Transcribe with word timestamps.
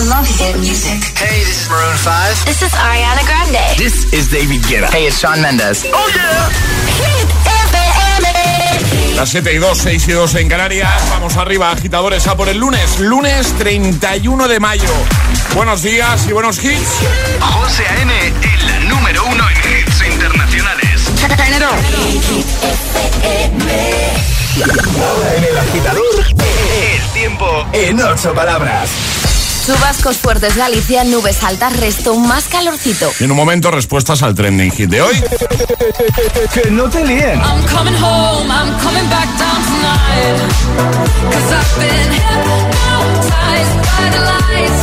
I 0.00 0.02
love 0.04 0.24
hit 0.24 0.56
music. 0.56 0.96
Hey, 1.12 1.44
this 1.44 1.64
is 1.64 1.68
Maroon 1.68 1.94
5. 1.94 2.46
This 2.46 2.62
is 2.62 2.72
Ariana 2.72 3.20
Grande. 3.20 3.76
This 3.76 4.10
is 4.14 4.30
David 4.30 4.62
Guetta. 4.62 4.88
Hey, 4.88 5.08
it's 5.08 5.20
Shawn 5.20 5.42
Mendes. 5.42 5.84
Oh 5.92 6.08
yeah. 6.16 6.48
Hit 7.04 7.28
FM. 7.68 9.16
Las 9.16 9.28
7 9.28 9.52
y 9.52 9.58
2, 9.58 9.76
6 9.76 10.08
y 10.08 10.12
2 10.12 10.34
en 10.36 10.48
Canarias. 10.48 11.02
Vamos 11.10 11.36
arriba, 11.36 11.70
agitadores, 11.70 12.26
a 12.28 12.34
por 12.34 12.48
el 12.48 12.56
lunes. 12.56 12.98
Lunes 12.98 13.52
31 13.58 14.48
de 14.48 14.58
mayo. 14.58 14.88
Buenos 15.54 15.82
días 15.82 16.26
y 16.26 16.32
buenos 16.32 16.64
hits. 16.64 16.94
José 17.38 17.86
A.M., 17.86 18.12
el 18.26 18.88
número 18.88 19.26
uno 19.26 19.44
en 19.50 19.56
hits 19.58 20.02
internacionales. 20.10 21.10
Ahora 24.98 25.36
en 25.36 25.44
el 25.44 25.58
agitador, 25.58 26.24
El 26.26 27.12
tiempo 27.12 27.66
en 27.74 28.00
ocho 28.00 28.32
palabras. 28.32 29.29
Chubascos 29.70 30.16
fuertes 30.16 30.56
Galicia, 30.56 31.04
nubes 31.04 31.44
altas, 31.44 31.78
resto 31.78 32.16
más 32.16 32.48
calorcito. 32.48 33.12
Y 33.20 33.24
en 33.24 33.30
un 33.30 33.36
momento, 33.36 33.70
respuestas 33.70 34.20
al 34.24 34.34
trending 34.34 34.72
hit 34.72 34.90
de 34.90 35.00
hoy. 35.00 35.14
Que 36.52 36.72
no 36.72 36.90
te 36.90 37.04
líen. 37.04 37.40
I'm 37.40 37.64
coming 37.66 37.94
home, 37.94 38.50
I'm 38.50 38.76
coming 38.80 39.08
back 39.08 39.28
down 39.38 39.62
tonight. 39.62 40.40
Cause 41.30 41.52
I've 41.54 41.78
been 41.78 42.12
hypnotized 42.12 43.76
by 43.86 44.10
the 44.10 44.18
lights. 44.26 44.82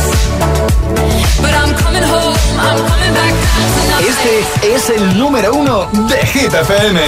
But 1.42 1.52
I'm 1.52 1.74
coming 1.74 2.04
home, 2.04 2.38
I'm 2.58 2.78
coming 2.88 3.12
back 3.12 3.34
down 3.44 3.68
tonight. 3.82 4.08
Este 4.08 4.74
es 4.74 4.88
el 4.88 5.18
número 5.18 5.52
uno 5.52 5.90
de 6.08 6.26
Hit 6.28 6.54
FM. 6.54 7.00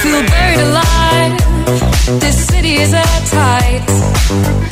Feel 0.00 0.24
buried 0.26 0.60
alive. 0.60 1.36
This 2.18 2.46
city 2.46 2.80
is 2.80 2.94
airtight. 2.94 4.71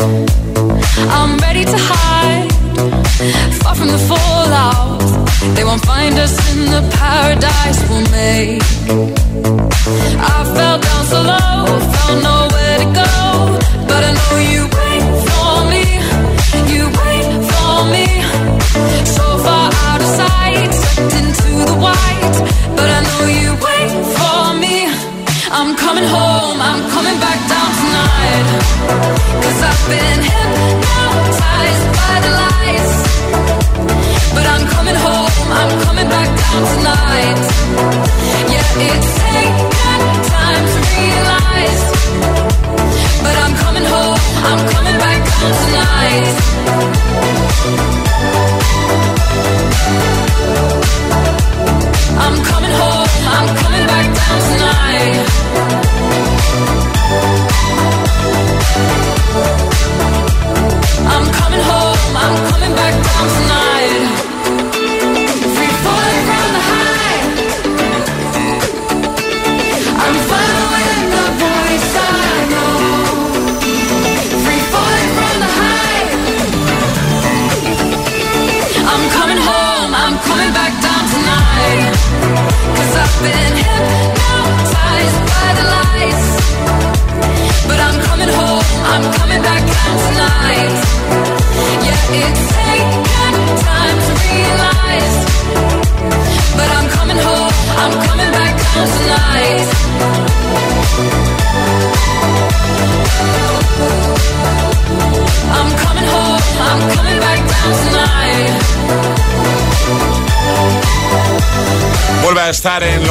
away. 0.00 0.29
I'm 0.29 0.29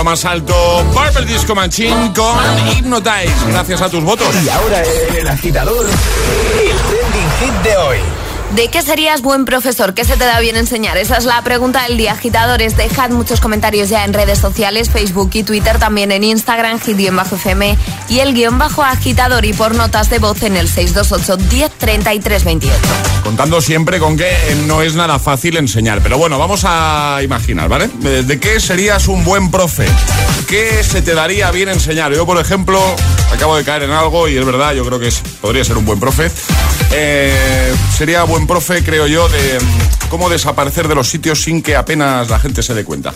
más 0.09 0.25
alto 0.25 0.83
Purple 0.91 1.27
Disco 1.27 1.53
Machine 1.53 2.11
con 2.15 2.35
Hypnotize. 2.71 3.45
Gracias 3.51 3.79
a 3.79 3.89
tus 3.89 4.03
votos. 4.03 4.27
Y 4.43 4.49
ahora 4.49 4.81
el 4.81 5.27
agitador, 5.27 5.85
el 5.85 6.77
trending 6.77 7.29
hit 7.39 7.53
de 7.61 7.77
hoy. 7.77 8.28
¿De 8.55 8.67
qué 8.69 8.81
serías 8.81 9.21
buen 9.21 9.45
profesor? 9.45 9.93
¿Qué 9.93 10.03
se 10.03 10.17
te 10.17 10.25
da 10.25 10.39
bien 10.39 10.55
enseñar? 10.55 10.97
Esa 10.97 11.17
es 11.17 11.25
la 11.25 11.39
pregunta 11.43 11.83
del 11.83 11.97
día, 11.97 12.13
agitadores. 12.13 12.75
Dejad 12.75 13.11
muchos 13.11 13.39
comentarios 13.41 13.89
ya 13.89 14.03
en 14.03 14.13
redes 14.13 14.39
sociales, 14.39 14.89
Facebook 14.89 15.29
y 15.33 15.43
Twitter, 15.43 15.77
también 15.77 16.11
en 16.11 16.23
Instagram, 16.23 16.79
hit-fm 16.79 17.77
y 18.09 18.19
el 18.19 18.33
guion 18.33 18.57
bajo 18.57 18.83
agitador 18.83 19.45
y 19.45 19.53
por 19.53 19.75
notas 19.75 20.09
de 20.09 20.17
voz 20.17 20.41
en 20.41 20.57
el 20.57 20.67
628 20.67 21.37
10 21.47 21.71
33 21.77 22.43
28. 22.43 22.75
Contando 23.23 23.61
siempre 23.61 23.99
con 23.99 24.17
que 24.17 24.27
eh, 24.27 24.63
no 24.65 24.81
es 24.81 24.95
nada 24.95 25.19
fácil 25.19 25.57
enseñar. 25.57 26.01
Pero 26.01 26.17
bueno, 26.17 26.39
vamos 26.39 26.63
a 26.65 27.19
imaginar, 27.21 27.69
¿vale? 27.69 27.87
Eh, 28.03 28.23
¿De 28.25 28.39
qué 28.39 28.59
serías 28.59 29.07
un 29.07 29.23
buen 29.23 29.51
profe? 29.51 29.85
¿Qué 30.47 30.83
se 30.83 31.03
te 31.03 31.13
daría 31.13 31.51
bien 31.51 31.69
enseñar? 31.69 32.11
Yo, 32.13 32.25
por 32.25 32.39
ejemplo, 32.39 32.81
acabo 33.31 33.55
de 33.55 33.63
caer 33.63 33.83
en 33.83 33.91
algo 33.91 34.27
y 34.27 34.37
es 34.37 34.45
verdad, 34.45 34.73
yo 34.73 34.83
creo 34.85 34.99
que 34.99 35.13
podría 35.39 35.63
ser 35.63 35.77
un 35.77 35.85
buen 35.85 35.99
profe. 35.99 36.31
Eh, 36.91 37.75
sería 37.95 38.23
buen 38.23 38.38
profe, 38.47 38.83
creo 38.83 39.07
yo, 39.07 39.27
de 39.29 39.59
mm, 39.59 40.09
cómo 40.09 40.29
desaparecer 40.29 40.87
de 40.87 40.95
los 40.95 41.07
sitios 41.09 41.41
sin 41.41 41.61
que 41.61 41.75
apenas 41.75 42.29
la 42.29 42.39
gente 42.39 42.63
se 42.63 42.73
dé 42.73 42.83
cuenta. 42.83 43.13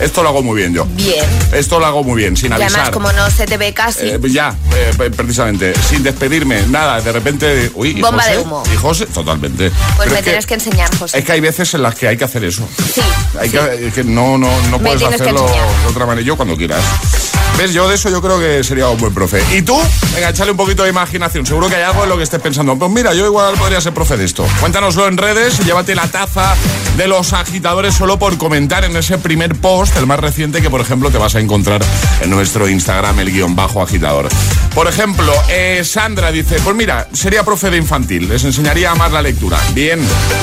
Esto 0.00 0.22
lo 0.22 0.30
hago 0.30 0.42
muy 0.42 0.56
bien 0.56 0.72
yo. 0.72 0.86
Bien. 0.86 1.26
Esto 1.52 1.78
lo 1.78 1.84
hago 1.84 2.02
muy 2.02 2.16
bien, 2.16 2.34
sin 2.34 2.50
Y 2.50 2.54
avisar. 2.54 2.70
además, 2.72 2.90
como 2.90 3.12
no 3.12 3.30
se 3.30 3.44
te 3.44 3.58
ve 3.58 3.74
casi, 3.74 4.06
Eh, 4.08 4.18
ya, 4.30 4.54
eh, 4.74 4.92
pre- 4.96 5.10
precisamente, 5.10 5.74
sin 5.86 6.02
despedirme, 6.02 6.62
nada, 6.68 7.02
de 7.02 7.12
repente, 7.12 7.70
uy, 7.74 7.90
¿y 7.90 8.00
Bomba 8.00 8.22
José? 8.22 8.36
de 8.36 8.42
humo. 8.42 8.62
Y 8.72 8.76
José, 8.76 9.04
totalmente. 9.06 9.70
pues 9.70 9.98
Pero 9.98 10.10
me 10.12 10.18
es 10.20 10.24
tienes 10.24 10.46
que 10.46 10.54
enseñar, 10.54 10.88
José. 10.96 11.18
Es 11.18 11.24
que 11.26 11.32
hay 11.32 11.40
veces 11.40 11.74
en 11.74 11.82
las 11.82 11.94
que 11.96 12.08
hay 12.08 12.16
que 12.16 12.24
hacer 12.24 12.42
eso. 12.44 12.66
Sí. 12.94 13.02
Hay 13.38 13.50
sí. 13.50 13.58
que, 13.58 13.88
es 13.88 13.92
que 13.94 14.02
no, 14.04 14.38
no, 14.38 14.48
no 14.70 14.78
Me 14.78 14.90
puedes 14.96 15.02
hacerlo 15.02 15.46
de 15.46 15.86
otra 15.90 16.06
manera. 16.06 16.26
Yo 16.26 16.34
cuando 16.34 16.56
quieras. 16.56 16.82
¿Ves? 17.58 17.72
Yo 17.72 17.88
de 17.88 17.94
eso 17.94 18.08
yo 18.10 18.22
creo 18.22 18.38
que 18.38 18.64
sería 18.64 18.88
un 18.88 18.98
buen 18.98 19.12
profe. 19.12 19.42
¿Y 19.54 19.62
tú? 19.62 19.78
Venga, 20.14 20.30
échale 20.30 20.50
un 20.50 20.56
poquito 20.56 20.82
de 20.82 20.90
imaginación. 20.90 21.44
Seguro 21.46 21.68
que 21.68 21.76
hay 21.76 21.82
algo 21.82 22.04
en 22.04 22.08
lo 22.08 22.16
que 22.16 22.22
estés 22.22 22.40
pensando. 22.40 22.76
Pues 22.76 22.90
mira, 22.90 23.12
yo 23.14 23.26
igual 23.26 23.54
podría 23.54 23.80
ser 23.80 23.92
profe 23.92 24.16
de 24.16 24.24
esto. 24.24 24.46
Cuéntanoslo 24.60 25.06
en 25.08 25.16
redes 25.16 25.60
y 25.60 25.64
llévate 25.64 25.94
la 25.94 26.06
taza 26.08 26.54
de 26.96 27.06
los 27.06 27.32
agitadores 27.32 27.94
solo 27.94 28.18
por 28.18 28.36
comentar 28.38 28.84
en 28.84 28.96
ese 28.96 29.18
primer 29.18 29.54
post, 29.56 29.96
el 29.96 30.06
más 30.06 30.20
reciente 30.20 30.60
que 30.60 30.70
por 30.70 30.80
ejemplo 30.80 31.10
te 31.10 31.18
vas 31.18 31.34
a 31.34 31.40
encontrar 31.40 31.82
en 32.20 32.30
nuestro 32.30 32.68
Instagram, 32.68 33.18
el 33.20 33.30
guion 33.30 33.56
bajo 33.56 33.82
agitador. 33.82 34.28
Por 34.74 34.86
ejemplo, 34.86 35.32
eh, 35.48 35.82
Sandra 35.84 36.30
dice, 36.30 36.56
pues 36.62 36.76
mira, 36.76 37.08
sería 37.12 37.42
profe 37.42 37.70
de 37.70 37.76
infantil, 37.76 38.28
les 38.28 38.44
enseñaría 38.44 38.94
más 38.94 39.12
la 39.12 39.22
lectura. 39.22 39.58
Bien, 39.74 40.00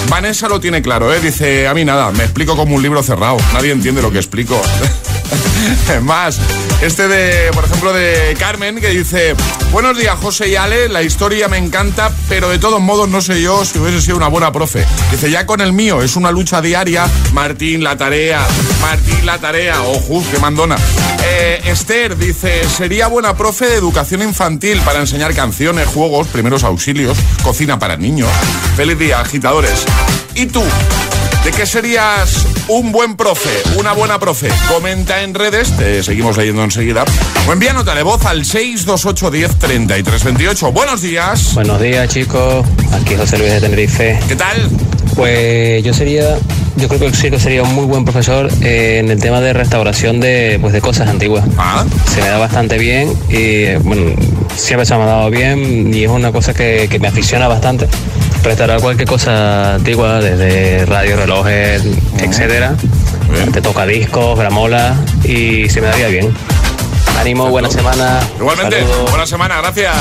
Vanessa 0.10 0.48
lo 0.48 0.60
tiene 0.60 0.82
claro, 0.82 1.14
¿eh? 1.14 1.20
dice, 1.20 1.68
a 1.68 1.74
mí 1.74 1.86
nada, 1.86 2.12
me 2.12 2.24
explico 2.24 2.56
como 2.56 2.76
un 2.76 2.82
libro 2.82 3.02
cerrado, 3.04 3.38
nadie 3.54 3.72
entiende 3.72 4.02
lo 4.02 4.12
que 4.12 4.18
explico. 4.18 4.62
Más, 6.04 6.40
este 6.82 7.08
de, 7.08 7.52
por 7.52 7.66
ejemplo, 7.66 7.94
de 7.94 8.36
Carmen, 8.40 8.80
que 8.80 8.90
dice, 8.90 9.36
buenos 9.72 9.98
días 9.98 10.18
José 10.22 10.50
y 10.50 10.56
Ale, 10.56 10.90
la 10.90 11.02
historia 11.02 11.48
me 11.48 11.58
encanta, 11.58 12.12
pero 12.30 12.50
de 12.50 12.60
todos 12.60 12.80
modos 12.80 13.10
no 13.10 13.22
sé 13.22 13.42
yo 13.42 13.66
si 13.66 13.80
hubiese 13.80 14.02
sido 14.02 14.18
una 14.18 14.28
buena 14.28 14.52
profe. 14.52 14.86
Dice, 15.12 15.32
ya 15.32 15.46
con 15.46 15.62
el 15.62 15.74
mío, 15.74 16.02
es 16.02 16.16
una 16.16 16.32
lucha 16.32 16.62
diaria, 16.62 17.08
Martín, 17.34 17.84
la 17.84 17.98
tarea, 17.98 18.46
Martín, 18.82 19.26
la 19.26 19.38
tarea, 19.40 19.82
ojo, 19.84 20.24
qué 20.32 20.40
mandona. 20.40 20.76
Eh, 21.24 21.62
Esther 21.66 22.18
dice, 22.18 22.68
sería 22.70 23.08
buena 23.08 23.36
profe 23.36 23.66
de 23.68 23.76
educación 23.76 24.22
infantil 24.22 24.80
para 24.82 25.00
enseñar 25.00 25.34
canciones, 25.34 25.88
juegos, 25.88 26.28
primeros 26.28 26.64
auxilios, 26.64 27.18
cocina 27.44 27.80
para 27.80 27.98
niños. 27.98 28.30
Feliz 28.76 28.98
día, 29.00 29.20
agitadores. 29.20 29.86
¿Y 30.36 30.46
tú? 30.46 30.64
¿De 31.44 31.52
qué 31.52 31.66
serías 31.66 32.46
un 32.70 32.92
buen 32.92 33.16
profe, 33.16 33.50
una 33.78 33.94
buena 33.94 34.20
profe? 34.20 34.50
Comenta 34.68 35.22
en 35.22 35.34
redes, 35.34 35.76
te 35.78 36.04
seguimos 36.04 36.38
leyendo 36.38 36.64
enseguida. 36.64 37.06
O 37.48 37.54
envía 37.54 37.74
nota 37.74 37.96
de 37.96 38.04
voz 38.04 38.26
al 38.26 38.44
628 38.46 39.32
10 39.32 39.56
33 39.58 40.24
28. 40.24 40.72
Buenos 40.72 41.02
días. 41.02 41.54
Buenos 41.54 41.82
días 41.82 42.10
chicos, 42.10 42.66
aquí 42.92 43.16
José 43.16 43.38
Luis 43.38 43.52
de 43.52 43.62
Tenerife. 43.62 44.20
¿Qué 44.28 44.36
tal? 44.36 44.70
Pues 45.16 45.84
yo 45.84 45.94
sería, 45.94 46.38
yo 46.76 46.88
creo 46.88 47.00
que 47.00 47.14
sí 47.16 47.32
que 47.32 47.40
sería 47.40 47.64
un 47.64 47.74
muy 47.74 47.86
buen 47.86 48.06
profesor 48.06 48.50
en 48.62 49.10
el 49.10 49.20
tema 49.20 49.40
de 49.42 49.54
restauración 49.54 50.20
de, 50.20 50.60
pues, 50.62 50.74
de 50.74 50.82
cosas 50.82 51.08
antiguas. 51.10 51.46
Ah, 51.58 51.86
Se 52.14 52.22
me 52.22 52.28
da 52.28 52.38
bastante 52.38 52.78
bien 52.78 53.14
y 53.30 53.76
bueno, 53.78 54.12
siempre 54.56 54.86
se 54.86 54.96
me 54.96 55.04
ha 55.04 55.08
dado 55.08 55.30
bien 55.32 55.92
y 55.94 56.04
es 56.04 56.10
una 56.10 56.32
cosa 56.32 56.54
que, 56.54 56.88
que 56.90 57.00
me 57.00 57.08
aficiona 57.08 57.48
bastante. 57.48 57.88
Restaurar 58.44 58.80
cualquier 58.82 59.08
cosa 59.08 59.76
antigua, 59.76 60.20
desde 60.22 60.86
radio, 60.86 61.18
relojes, 61.18 61.84
etcétera. 62.20 62.74
Te 63.52 63.62
toca 63.62 63.86
discos, 63.86 64.38
gramolas 64.40 64.98
y 65.26 65.68
se 65.70 65.82
me 65.82 65.88
daría 65.88 66.08
bien. 66.08 66.34
Ánimo, 67.20 67.50
buena 67.50 67.70
semana. 67.70 68.20
igualmente, 68.40 68.80
Saludos. 68.80 69.10
buena 69.10 69.26
semana, 69.26 69.58
gracias. 69.62 69.96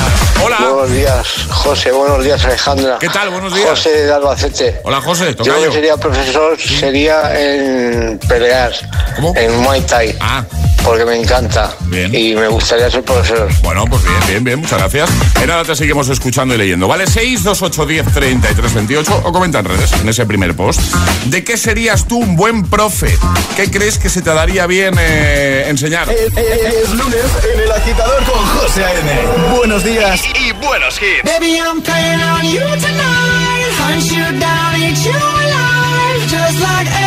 Hola. 0.45 0.57
Buenos 0.59 0.91
días, 0.91 1.27
José. 1.49 1.91
Buenos 1.91 2.23
días, 2.23 2.45
Alejandra. 2.45 2.97
¿Qué 2.99 3.09
tal? 3.09 3.29
Buenos 3.31 3.53
días. 3.53 3.69
José 3.71 3.89
de 4.05 4.13
Albacete. 4.13 4.79
Hola, 4.83 5.01
José, 5.01 5.29
Yo 5.29 5.35
tocayo. 5.35 5.65
que 5.67 5.71
sería 5.73 5.97
profesor 5.97 6.57
sería 6.59 7.31
en 7.37 8.19
pelear, 8.29 8.71
¿Cómo? 9.15 9.33
en 9.35 9.57
Muay 9.61 9.81
Thai, 9.81 10.15
Ah, 10.21 10.43
porque 10.87 11.03
me 11.05 11.15
encanta. 11.21 11.75
Bien. 11.87 12.15
Y 12.15 12.33
me 12.33 12.47
gustaría 12.47 12.89
ser 12.89 13.03
profesor. 13.03 13.49
bueno, 13.61 13.83
pues 13.85 14.01
bien, 14.03 14.15
bien, 14.27 14.43
bien, 14.45 14.59
muchas 14.59 14.79
gracias. 14.79 15.09
En 15.41 15.47
nada 15.47 15.63
te 15.65 15.75
seguimos 15.75 16.07
escuchando 16.07 16.55
y 16.55 16.57
leyendo, 16.57 16.87
¿vale? 16.87 17.05
628 17.05 17.85
10 17.85 18.13
33 18.13 18.73
28 18.73 19.21
o 19.25 19.31
comenta 19.33 19.59
en 19.59 19.65
redes, 19.65 19.91
en 19.93 20.07
ese 20.07 20.25
primer 20.25 20.55
post. 20.55 20.79
¿De 21.25 21.43
qué 21.43 21.57
serías 21.57 22.07
tú 22.07 22.17
un 22.19 22.37
buen 22.37 22.63
profe? 22.69 23.17
¿Qué 23.57 23.69
crees 23.69 23.97
que 23.99 24.09
se 24.09 24.21
te 24.21 24.33
daría 24.33 24.65
bien 24.65 24.95
eh, 24.97 25.65
enseñar? 25.67 26.09
Es, 26.09 26.21
es- 26.37 26.73
es 26.83 26.89
lunes 26.93 27.25
en 27.53 27.59
el 27.59 27.71
agitador 27.71 28.23
con 28.23 28.45
José 28.45 28.85
A.M. 28.85 29.11
Buenos 29.57 29.83
días. 29.83 30.21
Y, 30.39 30.47
y 30.47 30.51
buenos 30.53 30.95
hits. 31.01 31.23
Baby, 31.29 31.57
I'm 31.57 31.81
playing 31.81 32.21
on 32.21 32.43
you 32.43 32.59
tonight. 32.79 33.73
Hunt 33.79 34.03
you 34.09 34.39
down, 34.39 34.75
eat 34.81 34.97
you 35.03 35.11
alive. 35.11 36.27
Just 36.29 36.59
like 36.61 37.06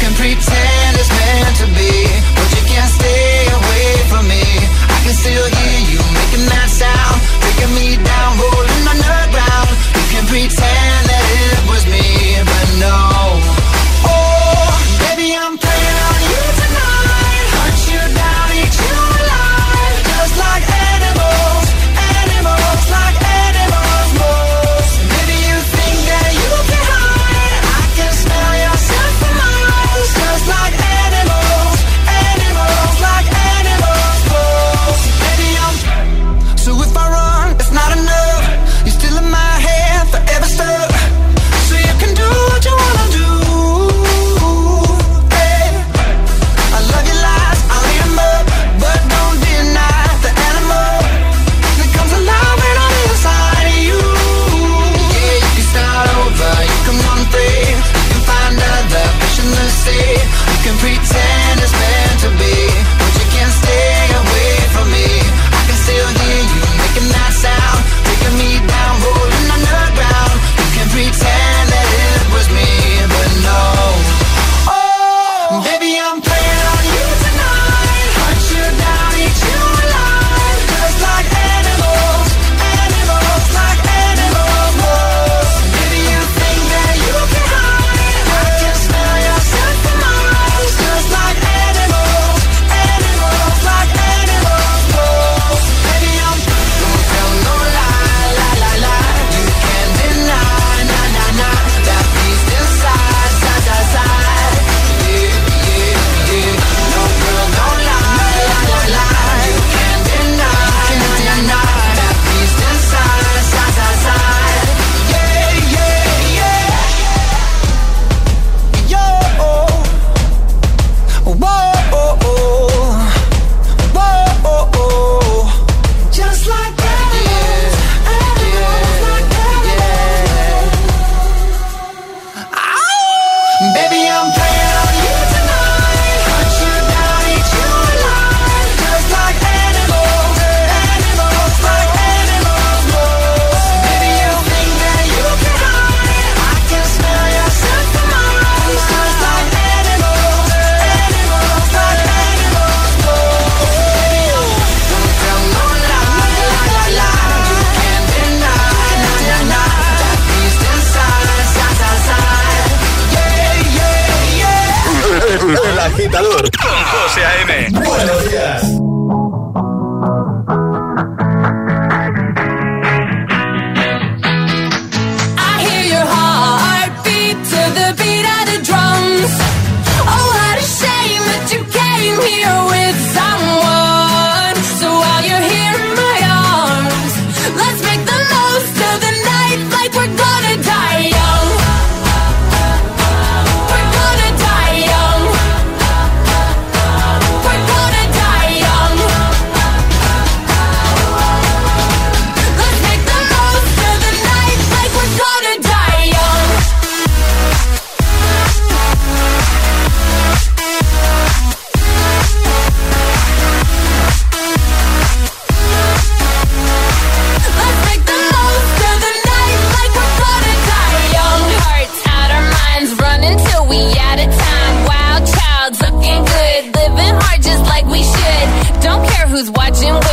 can 0.00 0.14
pretend. 0.14 0.79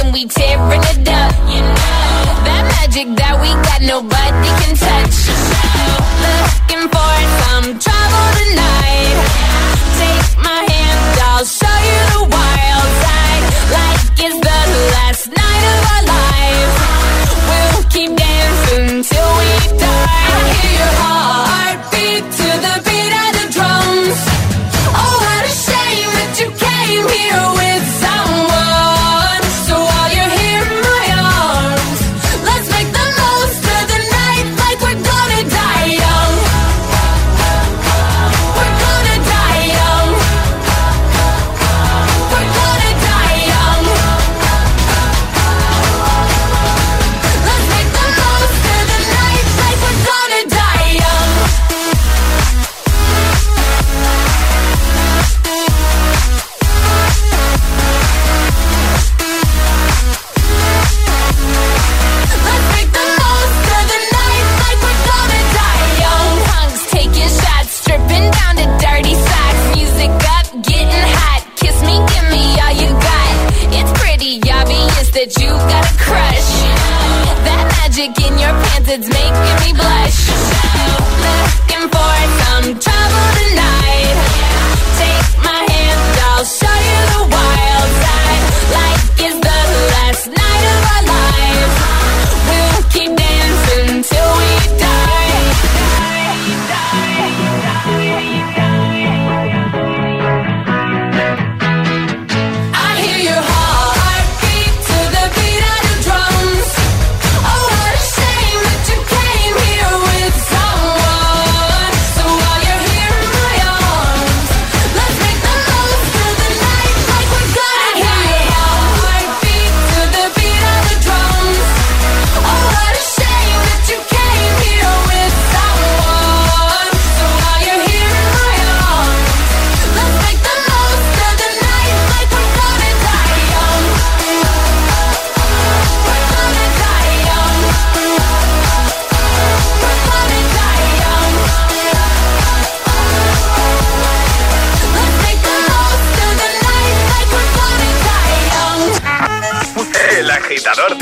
when 0.04 0.14
we 0.14 0.26
tearing 0.26 0.82
it 0.94 1.08
up. 1.08 1.34
You 1.50 1.62
know 1.62 2.34
that 2.48 2.64
magic 2.76 3.08
that 3.18 3.36
we 3.42 3.50
got, 3.66 3.82
nobody 3.82 4.50
can 4.62 4.74
touch. 4.76 5.18
Looking 6.26 6.86
for 6.94 7.16
some 7.42 7.68
trouble 7.80 8.28
tonight. 8.38 9.18
Take 10.00 10.44
my 10.44 10.60
hand. 10.70 10.77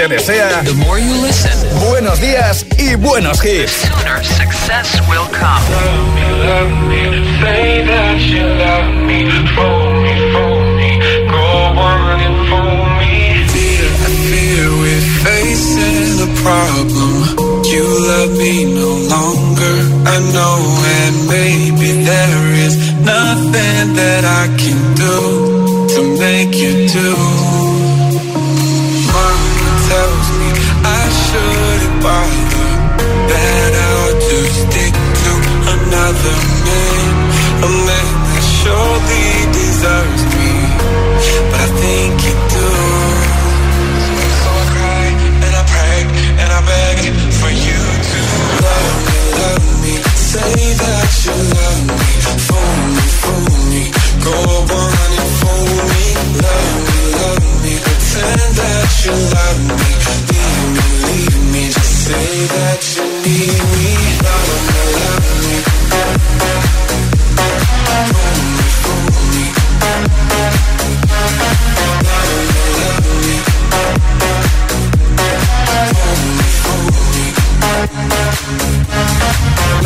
te 0.08 0.16
desea 0.16 0.62
The 0.64 0.74
more 0.74 1.00
you 1.00 1.14
listen, 1.22 1.52
buenos 1.90 2.20
días 2.20 2.66
y 2.78 2.96
buenos 2.96 3.44
hits. 3.44 3.82
The 3.82 3.88
sooner 3.88 4.24
success 4.24 5.02
will 5.10 5.28
come. 5.32 5.64
Love 5.72 6.16
me, 6.16 6.28
love 6.46 6.72
me, 6.90 7.04
say 7.42 7.84
that 7.86 8.20
you 8.20 8.44
love 8.66 8.90
me, 9.08 9.20
fool 9.56 9.94
me, 10.04 10.14
fool 10.34 10.62
me, 10.78 10.92
go 11.30 11.48
on 11.80 12.20
and 12.22 12.38
fool 12.50 12.86
me. 13.00 13.46
Fear, 13.54 13.90
fear 14.30 14.66
we're 14.82 15.08
facing 15.26 16.14
a 16.22 16.32
problem. 16.44 17.64
You 17.66 17.86
love 18.08 18.32
me 18.38 18.66
no 18.66 18.92
longer, 19.16 19.76
I 20.06 20.18
know, 20.34 20.58
and 21.02 21.16
maybe 21.28 22.04
there 22.06 22.46
is 22.66 22.76
nothing 23.02 23.94
that 23.96 24.24
I 24.24 24.46
can 24.62 24.80
do 24.96 25.88
to 25.96 26.20
make 26.20 26.56
you 26.56 26.88
do. 26.88 27.35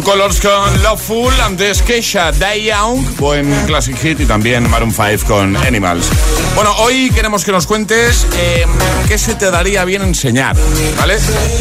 Two 0.00 0.12
Colors 0.12 0.40
con 0.40 0.82
Loveful, 0.82 1.30
antes 1.42 1.82
Keisha, 1.82 2.32
Die 2.32 2.64
Young, 2.64 3.04
buen 3.18 3.52
classic 3.66 3.98
hit 3.98 4.18
y 4.20 4.24
también 4.24 4.68
Maroon 4.70 4.92
5 4.94 5.26
con 5.26 5.56
Animals. 5.58 6.08
Bueno, 6.54 6.74
hoy 6.78 7.10
queremos 7.10 7.44
que 7.44 7.52
nos 7.52 7.66
cuentes 7.66 8.26
eh, 8.34 8.64
qué 9.08 9.18
se 9.18 9.34
te 9.34 9.50
daría 9.50 9.84
bien 9.84 10.00
enseñar, 10.00 10.56
¿vale? 10.96 11.18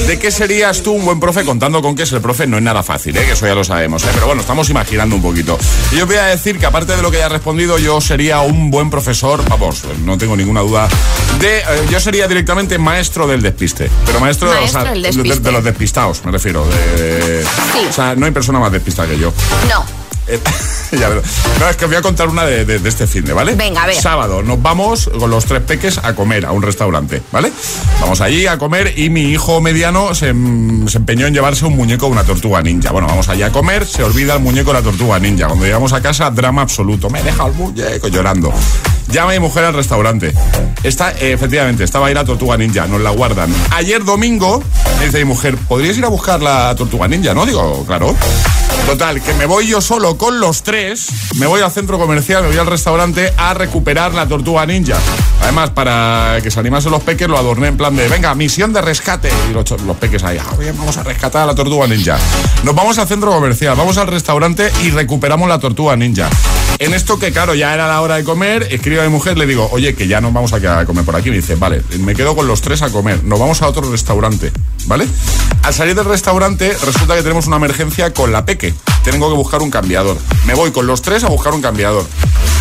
¿De 0.08 0.18
qué 0.20 0.32
serías 0.32 0.82
tú 0.84 0.94
un 0.94 1.04
buen 1.04 1.20
profe? 1.20 1.44
Contando 1.44 1.82
con 1.82 1.96
que 1.98 2.04
es 2.04 2.12
el 2.14 2.22
profe 2.22 2.48
no 2.48 2.56
es 2.58 2.64
nada 2.64 2.82
fácil, 2.82 3.18
¿eh? 3.18 3.26
que 3.26 3.34
eso 3.34 3.46
ya 3.46 3.56
lo 3.56 3.64
sabemos, 3.66 4.04
¿eh? 4.06 4.10
pero 4.14 4.28
bueno, 4.28 4.40
estamos 4.42 4.70
imaginando 4.70 5.16
un 5.18 5.22
poquito. 5.22 5.58
Y 5.92 5.98
yo 5.98 6.08
voy 6.08 6.16
a 6.16 6.26
decir 6.26 6.58
que 6.60 6.66
aparte 6.66 6.96
de 6.96 7.02
lo 7.02 7.12
que 7.12 7.18
ya 7.18 7.26
he 7.26 7.30
respondido, 7.30 7.78
yo 7.78 8.00
sería 8.00 8.40
un 8.40 8.72
buen 8.72 8.90
profesor, 8.90 9.44
vamos, 9.50 9.84
no 10.06 10.18
tengo 10.18 10.38
ninguna 10.38 10.62
duda, 10.62 10.88
de, 11.42 11.58
eh, 11.60 11.64
yo 11.90 12.00
sería 12.00 12.28
directamente 12.30 12.78
maestro 12.78 13.28
del 13.28 13.42
despiste, 13.42 13.90
pero 14.06 14.22
maestro, 14.22 14.50
Maestro 14.50 14.80
o 14.82 14.84
sea, 14.84 14.94
de- 14.94 15.40
de 15.40 15.52
los 15.52 15.64
despistados, 15.64 16.24
me 16.24 16.32
refiero. 16.32 16.66
de- 16.66 17.44
Sí. 17.74 17.86
O 17.90 17.94
sea, 17.94 18.16
no 18.16 18.29
hay 18.30 18.34
persona 18.34 18.60
más 18.60 18.72
despistada 18.72 19.08
que 19.10 19.20
yo. 19.20 19.34
No. 19.70 19.84
Eh, 20.28 20.40
ya 20.92 21.10
no, 21.10 21.68
es 21.70 21.76
que 21.76 21.86
os 21.86 21.90
voy 21.90 21.98
a 21.98 22.04
contar 22.04 22.28
una 22.28 22.46
de, 22.46 22.64
de- 22.64 22.78
de 22.78 22.90
este 22.90 23.08
fin 23.08 23.26
de, 23.26 23.34
¿vale? 23.34 23.56
Venga, 23.56 23.82
a 23.84 23.88
ver. 23.88 23.96
Sábado 23.96 24.44
nos 24.44 24.62
vamos 24.62 25.10
con 25.18 25.32
los 25.32 25.44
tres 25.46 25.62
peques 25.64 25.98
a 25.98 26.14
comer 26.14 26.46
a 26.46 26.52
un 26.52 26.62
restaurante, 26.62 27.24
¿vale? 27.32 27.52
Vamos 28.00 28.22
allí 28.22 28.46
a 28.46 28.60
comer 28.60 28.94
y 29.00 29.10
mi 29.10 29.22
hijo 29.32 29.60
mediano 29.60 30.14
se, 30.14 30.28
em- 30.30 30.88
se 30.88 31.00
empeñó 31.00 31.26
en 31.26 31.34
llevarse 31.34 31.66
un 31.66 31.76
muñeco 31.76 32.06
de 32.06 32.12
una 32.12 32.24
tortuga 32.24 32.62
ninja. 32.62 32.92
Bueno, 32.92 33.08
vamos 33.08 33.28
allá 33.30 33.48
a 33.48 33.52
comer, 33.52 33.88
se 33.88 34.04
olvida 34.04 34.36
el 34.36 34.42
muñeco 34.42 34.72
de 34.72 34.78
la 34.80 34.84
tortuga 34.84 35.18
ninja. 35.18 35.48
Cuando 35.48 35.66
llegamos 35.66 35.94
a 35.94 36.02
casa, 36.02 36.30
drama 36.30 36.62
absoluto. 36.62 37.10
Me 37.10 37.24
deja 37.24 37.48
el 37.48 37.54
muñeco 37.54 38.08
llorando. 38.08 38.54
Llama 39.12 39.32
a 39.32 39.34
mi 39.34 39.40
mujer 39.40 39.66
al 39.66 39.74
restaurante. 39.74 40.34
Está, 40.84 41.12
eh, 41.12 41.34
efectivamente, 41.34 41.84
estaba 41.84 42.08
ahí 42.08 42.14
la 42.14 42.24
tortuga 42.24 42.58
ninja, 42.58 42.86
nos 42.86 43.02
la 43.02 43.10
guardan. 43.10 43.54
Ayer 43.72 44.04
domingo, 44.06 44.64
me 45.00 45.06
dice 45.06 45.18
mi 45.20 45.26
mujer, 45.26 45.58
¿podrías 45.58 45.98
ir 45.98 46.06
a 46.06 46.10
buscar 46.10 46.42
la 46.42 46.76
tortuga 46.76 47.08
ninja? 47.08 47.34
¿No? 47.34 47.46
Digo, 47.46 47.84
claro. 47.88 48.16
Total, 48.86 49.22
que 49.22 49.34
me 49.34 49.46
voy 49.46 49.68
yo 49.68 49.82
solo 49.82 50.18
con 50.18 50.40
los 50.40 50.64
tres, 50.64 51.08
me 51.36 51.48
voy 51.48 51.62
al 51.62 51.72
centro 51.72 51.98
comercial, 51.98 52.44
me 52.44 52.50
voy 52.50 52.58
al 52.58 52.68
restaurante 52.68 53.34
a 53.36 53.54
recuperar 53.54 54.14
la 54.14 54.28
tortuga 54.28 54.66
ninja. 54.66 54.98
Además, 55.42 55.72
para 55.72 56.38
que 56.42 56.52
se 56.52 56.60
animasen 56.60 56.92
los 56.92 57.02
peques, 57.02 57.28
lo 57.28 57.38
adorné 57.38 57.68
en 57.68 57.78
plan 57.78 57.96
de, 57.96 58.08
venga, 58.08 58.34
misión 58.36 58.74
de 58.74 58.82
rescate. 58.82 59.30
Y 59.50 59.54
los, 59.54 59.70
los 59.82 59.98
peques 59.98 60.24
ahí, 60.24 60.38
ah, 60.40 60.56
vamos 60.78 60.98
a 60.98 61.04
rescatar 61.04 61.44
a 61.44 61.46
la 61.48 61.56
tortuga 61.56 61.88
ninja. 61.88 62.18
Nos 62.64 62.76
vamos 62.76 62.98
al 63.00 63.08
centro 63.08 63.32
comercial, 63.32 63.76
vamos 63.76 63.98
al 63.98 64.08
restaurante 64.08 64.72
y 64.84 64.92
recuperamos 64.92 65.50
la 65.50 65.60
tortuga 65.60 65.96
ninja. 65.96 66.30
En 66.80 66.94
esto 66.94 67.20
que, 67.20 67.34
claro, 67.34 67.56
ya 67.56 67.74
era 67.74 67.90
la 67.90 68.00
hora 68.00 68.16
de 68.16 68.24
comer, 68.24 68.68
escribo 68.72 69.02
a 69.02 69.04
mi 69.04 69.10
mujer, 69.10 69.38
le 69.38 69.46
digo, 69.46 69.68
oye, 69.74 69.96
que 69.96 70.08
ya 70.08 70.22
nos 70.22 70.32
vamos 70.32 70.54
a 70.54 70.62
quedar 70.62 70.80
a 70.80 70.86
comer 70.86 71.04
por 71.04 71.14
aquí. 71.14 71.30
Me 71.30 71.36
dice, 71.36 71.56
vale, 71.56 71.84
me 72.00 72.16
quedo 72.16 72.38
con 72.38 72.48
los 72.48 72.62
tres 72.62 72.82
a 72.82 72.90
comer, 72.90 73.22
nos 73.26 73.38
vamos 73.38 73.62
a 73.62 73.68
otro 73.68 73.92
restaurante, 73.92 74.54
¿vale? 74.86 75.06
Al 75.64 75.74
salir 75.74 75.94
del 75.94 76.06
restaurante, 76.06 76.72
resulta 76.86 77.16
que 77.16 77.22
tenemos 77.22 77.48
una 77.48 77.58
emergencia 77.58 78.14
con 78.14 78.32
la 78.32 78.46
peque. 78.46 78.74
Tengo 79.04 79.30
que 79.30 79.36
buscar 79.36 79.62
un 79.62 79.70
cambiador. 79.70 80.18
Me 80.46 80.54
voy 80.54 80.72
con 80.72 80.88
los 80.88 81.02
tres 81.02 81.26
a 81.26 81.28
buscar 81.28 81.54
un 81.54 81.62
cambiador. 81.62 82.08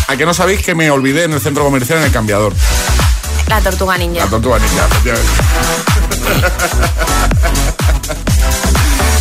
¿A 0.09 0.17
que 0.17 0.25
no 0.25 0.33
sabéis 0.33 0.63
que 0.63 0.75
me 0.75 0.91
olvidé 0.91 1.23
en 1.23 1.31
el 1.31 1.39
centro 1.39 1.63
comercial 1.63 1.99
en 1.99 2.05
el 2.05 2.11
cambiador? 2.11 2.53
La 3.47 3.61
tortuga 3.61 3.97
ninja. 3.97 4.25
La 4.25 4.29
tortuga 4.29 4.59
ninja. 4.59 4.87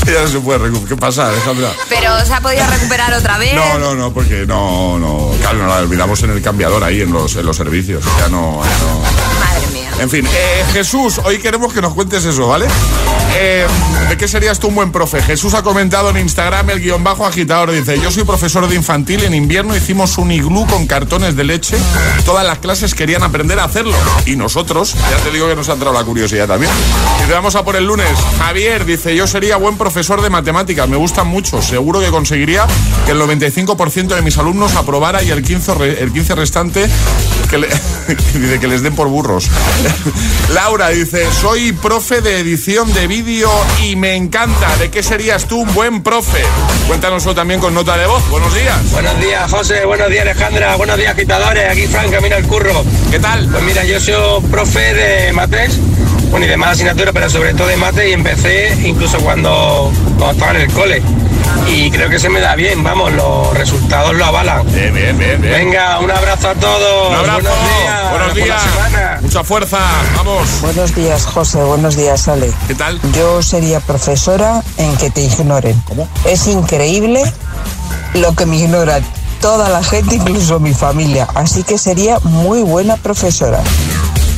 ya 0.15 0.23
no 0.23 0.29
se 0.29 0.41
puede 0.41 0.59
recuperar. 0.59 0.89
¿Qué 0.89 0.97
pasa, 0.97 1.29
Alejandra? 1.29 1.73
Pero 1.89 2.25
se 2.25 2.35
ha 2.35 2.41
podido 2.41 2.67
recuperar 2.67 3.13
otra 3.15 3.39
vez. 3.39 3.55
No, 3.55 3.79
no, 3.79 3.95
no, 3.95 4.13
porque 4.13 4.47
no, 4.47 4.99
no. 4.99 5.31
Claro, 5.41 5.59
nos 5.59 5.69
la 5.69 5.77
olvidamos 5.79 6.23
en 6.23 6.31
el 6.31 6.43
cambiador 6.43 6.83
ahí, 6.85 7.03
en 7.03 7.13
los, 7.13 7.37
en 7.37 7.47
los 7.47 7.57
servicios. 7.57 8.05
Ya 8.19 8.29
no, 8.29 8.63
ya 8.63 8.79
no. 8.79 9.28
En 10.01 10.09
fin, 10.09 10.25
eh, 10.27 10.65
Jesús, 10.73 11.21
hoy 11.25 11.39
queremos 11.39 11.73
que 11.73 11.81
nos 11.83 11.93
cuentes 11.93 12.25
eso, 12.25 12.47
¿vale? 12.47 12.67
Eh, 13.37 13.67
¿De 14.09 14.17
qué 14.17 14.29
serías 14.29 14.61
tú 14.61 14.69
un 14.69 14.77
buen 14.77 14.93
profe? 14.93 15.21
Jesús 15.23 15.55
ha 15.55 15.63
comentado 15.63 16.11
en 16.11 16.19
Instagram 16.19 16.71
el 16.71 16.81
guion 16.81 17.03
bajo 17.03 17.27
agitador. 17.27 17.73
Dice, 17.73 18.01
yo 18.01 18.11
soy 18.13 18.23
profesor 18.23 18.69
de 18.69 18.77
infantil, 18.77 19.25
en 19.25 19.35
invierno 19.35 19.77
hicimos 19.77 20.17
un 20.19 20.31
iglú 20.31 20.67
con 20.69 20.87
cartones 20.87 21.35
de 21.35 21.43
leche. 21.43 21.77
Todas 22.25 22.47
las 22.47 22.59
clases 22.59 22.95
querían 22.95 23.25
aprender 23.25 23.59
a 23.59 23.65
hacerlo. 23.65 23.95
Y 24.25 24.37
nosotros, 24.37 24.95
ya 24.95 25.17
te 25.25 25.33
digo 25.33 25.49
que 25.49 25.57
nos 25.57 25.69
ha 25.69 25.73
entrado 25.73 25.93
la 25.95 26.05
curiosidad 26.05 26.47
también. 26.47 26.71
Y 27.25 27.27
te 27.27 27.33
vamos 27.33 27.57
a 27.57 27.65
por 27.65 27.75
el 27.75 27.85
lunes. 27.85 28.09
Javier 28.39 28.85
dice, 28.85 29.17
yo 29.17 29.27
sería 29.27 29.57
buen 29.57 29.77
profesor 29.77 30.23
de 30.23 30.31
matemáticas, 30.31 30.89
me 30.89 30.97
gustan 30.97 31.27
mucho. 31.27 31.61
Seguro 31.61 32.01
que 32.01 32.11
conseguiría 32.11 32.67
que 33.05 33.13
el 33.13 33.21
95% 33.21 34.15
de 34.15 34.23
mis 34.23 34.39
alumnos 34.39 34.77
aprobara 34.77 35.25
y 35.25 35.31
el 35.31 35.43
15, 35.43 35.75
re- 35.75 36.03
el 36.03 36.13
15 36.13 36.35
restante 36.37 36.89
que 37.51 38.67
les 38.69 38.83
den 38.83 38.95
por 38.95 39.09
burros. 39.09 39.51
Laura 40.55 40.89
dice, 40.89 41.27
soy 41.41 41.73
profe 41.73 42.21
de 42.21 42.41
edición 42.41 42.93
de 42.93 43.07
vídeo 43.07 43.51
y 43.83 43.97
me 43.97 44.15
encanta. 44.15 44.77
¿De 44.77 44.91
qué 44.91 45.03
serías 45.03 45.47
tú 45.47 45.63
un 45.63 45.75
buen 45.75 46.03
profe? 46.03 46.43
Cuéntanoslo 46.87 47.35
también 47.35 47.61
con 47.61 47.75
nota 47.75 47.97
de 47.97 48.07
voz. 48.07 48.29
Buenos 48.31 48.55
días. 48.55 48.91
Buenos 48.93 49.21
días, 49.21 49.51
José. 49.51 49.85
Buenos 49.85 50.09
días, 50.09 50.23
Alejandra. 50.23 50.77
Buenos 50.77 50.97
días, 50.97 51.13
agitadores. 51.13 51.71
Aquí 51.71 51.87
Frank, 51.87 52.11
camina 52.11 52.37
el 52.37 52.47
curro. 52.47 52.85
¿Qué 53.11 53.19
tal? 53.19 53.47
Pues 53.49 53.63
mira, 53.63 53.85
yo 53.85 54.01
soy 54.01 54.43
profe 54.51 54.95
de 54.95 55.33
mates, 55.33 55.79
bueno, 56.31 56.47
y 56.47 56.49
de 56.49 56.57
más 56.57 56.71
asignaturas, 56.71 57.13
pero 57.15 57.31
sobre 57.31 57.55
todo 57.55 57.69
de 57.69 57.77
mate, 57.77 58.11
y 58.11 58.13
empecé 58.13 58.77
incluso 58.85 59.19
cuando, 59.19 59.93
cuando 60.19 60.33
estaba 60.33 60.51
en 60.53 60.61
el 60.63 60.73
cole. 60.73 61.03
Y 61.67 61.91
creo 61.91 62.09
que 62.09 62.19
se 62.19 62.29
me 62.29 62.41
da 62.41 62.55
bien, 62.55 62.83
vamos, 62.83 63.13
los 63.13 63.53
resultados 63.55 64.15
lo 64.15 64.25
avalan. 64.25 64.67
Bien, 64.73 64.93
bien, 64.93 65.19
bien, 65.19 65.41
bien. 65.41 65.53
Venga, 65.53 65.99
un 65.99 66.11
abrazo 66.11 66.51
a 66.51 66.55
todos. 66.55 67.11
Un 67.11 67.17
abrazo. 67.17 67.49
Buenos 68.11 68.35
días. 68.35 68.63
Buenos 68.75 68.93
días. 68.95 69.23
Mucha 69.23 69.45
fuerza. 69.45 69.79
Vamos. 70.17 70.61
Buenos 70.63 70.95
días, 70.95 71.27
José. 71.27 71.63
Buenos 71.63 71.97
días, 71.97 72.29
Ale. 72.29 72.53
¿Qué 72.67 72.75
tal? 72.75 73.01
Yo 73.13 73.43
sería 73.43 73.81
profesora 73.81 74.63
en 74.77 74.97
que 74.97 75.11
te 75.11 75.23
ignoren. 75.23 75.81
¿Cómo? 75.87 76.09
Es 76.25 76.47
increíble 76.47 77.23
lo 78.15 78.35
que 78.35 78.47
me 78.47 78.57
ignora 78.57 79.01
toda 79.41 79.69
la 79.69 79.83
gente, 79.83 80.17
incluso 80.17 80.61
mi 80.61 80.75
familia. 80.75 81.29
Así 81.35 81.63
que 81.63 81.79
sería 81.79 82.19
muy 82.21 82.63
buena 82.63 82.97
profesora. 82.97 83.63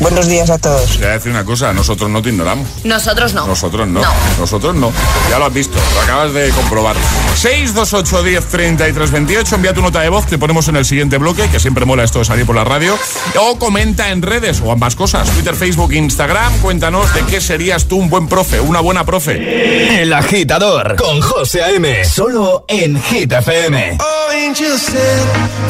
Buenos 0.00 0.26
días 0.28 0.48
a 0.48 0.56
todos. 0.58 0.96
Voy 0.96 1.06
a 1.06 1.10
decir 1.10 1.30
una 1.30 1.44
cosa, 1.44 1.74
nosotros 1.74 2.08
no 2.08 2.22
te 2.22 2.30
ignoramos. 2.30 2.66
Nosotros 2.84 3.34
no. 3.34 3.46
Nosotros 3.46 3.86
no. 3.86 4.00
No. 4.00 4.08
Nosotros 4.38 4.74
no. 4.74 4.90
Ya 5.28 5.38
lo 5.38 5.44
has 5.44 5.52
visto, 5.52 5.78
lo 5.94 6.00
acabas 6.00 6.32
de 6.32 6.48
comprobar. 6.50 6.96
628 7.36 8.22
10 8.22 8.46
33 8.46 9.10
28. 9.10 9.54
Envía 9.56 9.74
tu 9.74 9.82
nota 9.82 10.00
de 10.00 10.08
voz, 10.08 10.26
te 10.26 10.38
ponemos 10.38 10.66
en 10.68 10.76
el 10.76 10.86
siguiente 10.86 11.18
bloque, 11.18 11.48
que 11.50 11.60
siempre 11.60 11.84
mola 11.84 12.02
esto 12.02 12.18
de 12.20 12.24
salir 12.24 12.46
por 12.46 12.56
la 12.56 12.64
radio. 12.64 12.96
O 13.38 13.58
comenta 13.58 14.10
en 14.10 14.22
redes 14.22 14.62
o 14.64 14.72
ambas 14.72 14.96
cosas. 14.96 15.28
Twitter, 15.30 15.54
Facebook, 15.54 15.92
Instagram. 15.92 16.58
Cuéntanos 16.60 17.12
de 17.12 17.20
qué 17.24 17.40
serías 17.42 17.84
tú 17.84 17.98
un 17.98 18.08
buen 18.08 18.26
profe, 18.26 18.58
una 18.58 18.80
buena 18.80 19.04
profe. 19.04 20.00
El 20.00 20.14
agitador 20.14 20.96
con 20.96 21.20
José 21.20 21.62
A.M. 21.62 22.04
Solo 22.06 22.64
en 22.68 23.00
Hit 23.02 23.32
FM. 23.32 23.98
Oh, 24.00 24.30
angels 24.32 24.84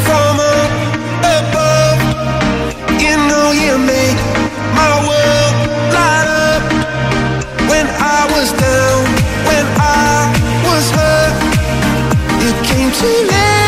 from 0.04 0.38
up 0.38 0.70
above. 1.24 1.98
You 3.00 3.16
know 3.16 3.52
you 3.52 3.78
make 3.78 4.19
you 12.90 12.96
came 12.96 13.59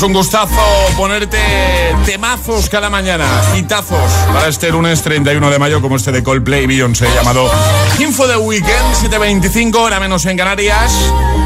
Es 0.00 0.04
un 0.04 0.14
gustazo 0.14 0.54
ponerte 0.96 1.36
temazos 2.06 2.70
cada 2.70 2.88
mañana, 2.88 3.26
hitazos, 3.54 4.10
para 4.32 4.48
este 4.48 4.70
lunes 4.70 5.02
31 5.02 5.50
de 5.50 5.58
mayo, 5.58 5.82
como 5.82 5.96
este 5.96 6.10
de 6.10 6.22
Coldplay 6.22 6.66
Beyoncé, 6.66 7.06
llamado 7.14 7.50
Info 7.98 8.26
de 8.26 8.38
Weekend, 8.38 8.94
7.25, 8.94 9.76
hora 9.76 10.00
menos 10.00 10.24
en 10.24 10.38
Canarias. 10.38 10.90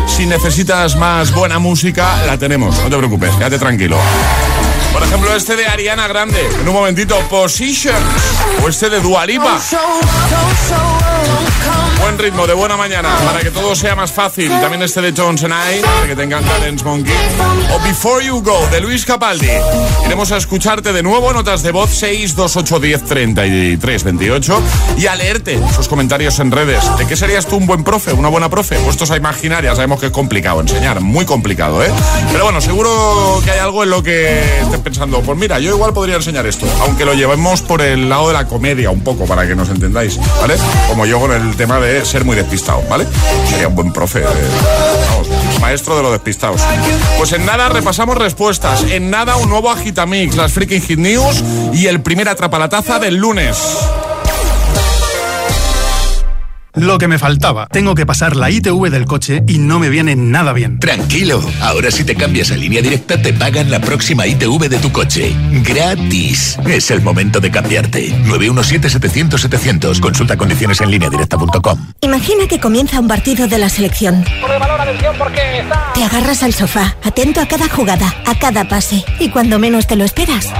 Si 0.06 0.24
necesitas 0.26 0.94
más 0.94 1.34
buena 1.34 1.58
música, 1.58 2.24
la 2.26 2.38
tenemos, 2.38 2.78
no 2.78 2.88
te 2.88 2.96
preocupes, 2.96 3.34
quédate 3.34 3.58
tranquilo. 3.58 3.98
Por 4.92 5.02
ejemplo, 5.02 5.34
este 5.34 5.56
de 5.56 5.66
Ariana 5.66 6.06
Grande, 6.06 6.48
en 6.60 6.68
un 6.68 6.74
momentito, 6.74 7.18
Positions, 7.28 7.98
o 8.62 8.68
este 8.68 8.88
de 8.88 9.00
Dualipa. 9.00 9.58
Buen 12.00 12.18
ritmo 12.18 12.46
de 12.46 12.52
buena 12.54 12.76
mañana 12.76 13.16
para 13.24 13.40
que 13.40 13.50
todo 13.50 13.74
sea 13.74 13.94
más 13.94 14.12
fácil. 14.12 14.48
También 14.48 14.82
este 14.82 15.00
de 15.00 15.12
Jones 15.16 15.44
and 15.44 15.54
I, 15.54 16.06
que 16.06 16.14
te 16.14 16.22
encanta 16.22 16.58
Dance 16.58 16.84
Monkey. 16.84 17.14
O 17.74 17.80
Before 17.80 18.24
You 18.24 18.42
Go 18.42 18.66
de 18.70 18.80
Luis 18.80 19.04
Capaldi. 19.04 19.48
Iremos 20.06 20.30
a 20.32 20.36
escucharte 20.36 20.92
de 20.92 21.02
nuevo, 21.02 21.32
notas 21.32 21.62
de 21.62 21.72
voz 21.72 21.90
62810 21.90 23.04
33 23.04 24.04
28 24.04 24.62
y 24.98 25.06
a 25.06 25.16
leerte 25.16 25.58
sus 25.74 25.88
comentarios 25.88 26.38
en 26.40 26.50
redes. 26.50 26.84
¿De 26.98 27.06
qué 27.06 27.16
serías 27.16 27.46
tú 27.46 27.56
un 27.56 27.66
buen 27.66 27.84
profe, 27.84 28.12
una 28.12 28.28
buena 28.28 28.48
profe? 28.50 28.76
Puestos 28.76 29.10
a 29.10 29.16
imaginar, 29.16 29.64
ya 29.64 29.74
sabemos 29.74 30.00
que 30.00 30.06
es 30.06 30.12
complicado 30.12 30.60
enseñar, 30.60 31.00
muy 31.00 31.24
complicado, 31.24 31.82
¿eh? 31.82 31.90
Pero 32.32 32.44
bueno, 32.44 32.60
seguro 32.60 33.40
que 33.44 33.50
hay 33.50 33.58
algo 33.58 33.82
en 33.82 33.90
lo 33.90 34.02
que 34.02 34.40
estés 34.60 34.80
pensando. 34.80 35.20
Pues 35.22 35.38
mira, 35.38 35.58
yo 35.58 35.70
igual 35.70 35.92
podría 35.92 36.16
enseñar 36.16 36.46
esto, 36.46 36.66
aunque 36.80 37.04
lo 37.04 37.14
llevemos 37.14 37.62
por 37.62 37.80
el 37.82 38.08
lado 38.08 38.28
de 38.28 38.34
la 38.34 38.46
comedia 38.46 38.90
un 38.90 39.02
poco, 39.02 39.24
para 39.26 39.46
que 39.46 39.54
nos 39.54 39.68
entendáis, 39.68 40.18
¿vale? 40.40 40.56
Como 40.88 41.06
yo 41.06 41.18
con 41.20 41.32
el 41.32 41.56
tema 41.56 41.80
de 41.80 41.83
ser 42.04 42.24
muy 42.24 42.36
despistado, 42.36 42.82
¿vale? 42.88 43.06
Sería 43.48 43.68
un 43.68 43.74
buen 43.74 43.92
profe, 43.92 44.20
eh, 44.20 44.24
maestro 45.60 45.96
de 45.96 46.02
los 46.02 46.12
despistados. 46.12 46.60
Pues 47.18 47.32
en 47.32 47.44
nada 47.44 47.68
repasamos 47.68 48.16
respuestas, 48.16 48.82
en 48.84 49.10
nada 49.10 49.36
un 49.36 49.48
nuevo 49.48 49.70
Agitamix, 49.70 50.36
las 50.36 50.52
Freaking 50.52 50.82
Hit 50.82 50.98
News 50.98 51.42
y 51.72 51.86
el 51.86 52.00
primer 52.00 52.28
atrapalataza 52.28 52.98
del 52.98 53.16
lunes. 53.16 53.58
Lo 56.74 56.98
que 56.98 57.06
me 57.06 57.18
faltaba. 57.18 57.68
Tengo 57.68 57.94
que 57.94 58.04
pasar 58.04 58.34
la 58.34 58.50
ITV 58.50 58.90
del 58.90 59.04
coche 59.04 59.44
y 59.46 59.58
no 59.58 59.78
me 59.78 59.90
viene 59.90 60.16
nada 60.16 60.52
bien. 60.52 60.80
Tranquilo, 60.80 61.40
ahora 61.60 61.92
si 61.92 62.04
te 62.04 62.16
cambias 62.16 62.50
a 62.50 62.56
línea 62.56 62.82
directa 62.82 63.20
te 63.22 63.32
pagan 63.32 63.70
la 63.70 63.80
próxima 63.80 64.26
ITV 64.26 64.68
de 64.68 64.78
tu 64.78 64.90
coche. 64.90 65.34
Gratis. 65.62 66.58
Es 66.66 66.90
el 66.90 67.00
momento 67.00 67.38
de 67.38 67.52
cambiarte. 67.52 68.12
917-700-700. 68.24 70.00
Consulta 70.00 70.36
condiciones 70.36 70.80
en 70.80 70.90
línea 70.90 71.10
directa.com. 71.10 71.92
Imagina 72.00 72.48
que 72.48 72.58
comienza 72.58 72.98
un 72.98 73.06
partido 73.06 73.46
de 73.46 73.58
la 73.58 73.68
selección. 73.68 74.24
Te 75.94 76.02
agarras 76.02 76.42
al 76.42 76.54
sofá, 76.54 76.96
atento 77.04 77.40
a 77.40 77.46
cada 77.46 77.68
jugada, 77.68 78.12
a 78.26 78.36
cada 78.38 78.66
pase. 78.66 79.04
Y 79.20 79.28
cuando 79.28 79.60
menos 79.60 79.86
te 79.86 79.94
lo 79.94 80.04
esperas. 80.04 80.52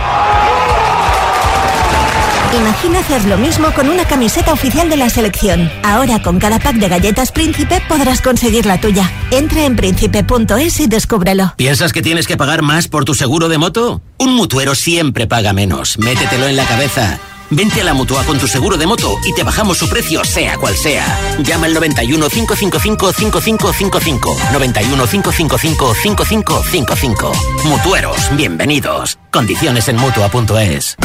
Imagina 2.54 3.00
hacer 3.00 3.24
lo 3.24 3.36
mismo 3.36 3.72
con 3.74 3.88
una 3.88 4.04
camiseta 4.04 4.52
oficial 4.52 4.88
de 4.88 4.96
la 4.96 5.10
selección. 5.10 5.68
Ahora 5.82 6.22
con 6.22 6.38
cada 6.38 6.60
pack 6.60 6.76
de 6.76 6.88
galletas 6.88 7.32
Príncipe 7.32 7.82
podrás 7.88 8.20
conseguir 8.20 8.64
la 8.64 8.80
tuya. 8.80 9.10
Entra 9.32 9.64
en 9.64 9.74
príncipe.es 9.74 10.78
y 10.78 10.86
descúbrelo. 10.86 11.54
¿Piensas 11.56 11.92
que 11.92 12.00
tienes 12.00 12.28
que 12.28 12.36
pagar 12.36 12.62
más 12.62 12.86
por 12.86 13.04
tu 13.04 13.14
seguro 13.14 13.48
de 13.48 13.58
moto? 13.58 14.02
Un 14.18 14.34
mutuero 14.34 14.76
siempre 14.76 15.26
paga 15.26 15.52
menos. 15.52 15.98
Métetelo 15.98 16.46
en 16.46 16.56
la 16.56 16.64
cabeza. 16.64 17.18
Vente 17.54 17.82
a 17.82 17.84
la 17.84 17.94
Mutua 17.94 18.24
con 18.24 18.36
tu 18.36 18.48
seguro 18.48 18.76
de 18.76 18.84
moto 18.84 19.16
y 19.24 19.32
te 19.32 19.44
bajamos 19.44 19.78
su 19.78 19.88
precio 19.88 20.24
sea 20.24 20.56
cual 20.56 20.76
sea. 20.76 21.36
Llama 21.38 21.66
al 21.66 21.74
91 21.74 22.28
555 22.28 23.12
5555. 23.12 24.36
91 24.52 25.06
555 25.06 25.94
5555. 25.94 27.32
Mutueros, 27.64 28.16
bienvenidos. 28.36 29.18
Condiciones 29.30 29.86
en 29.88 29.96
Mutua.es. 29.96 30.96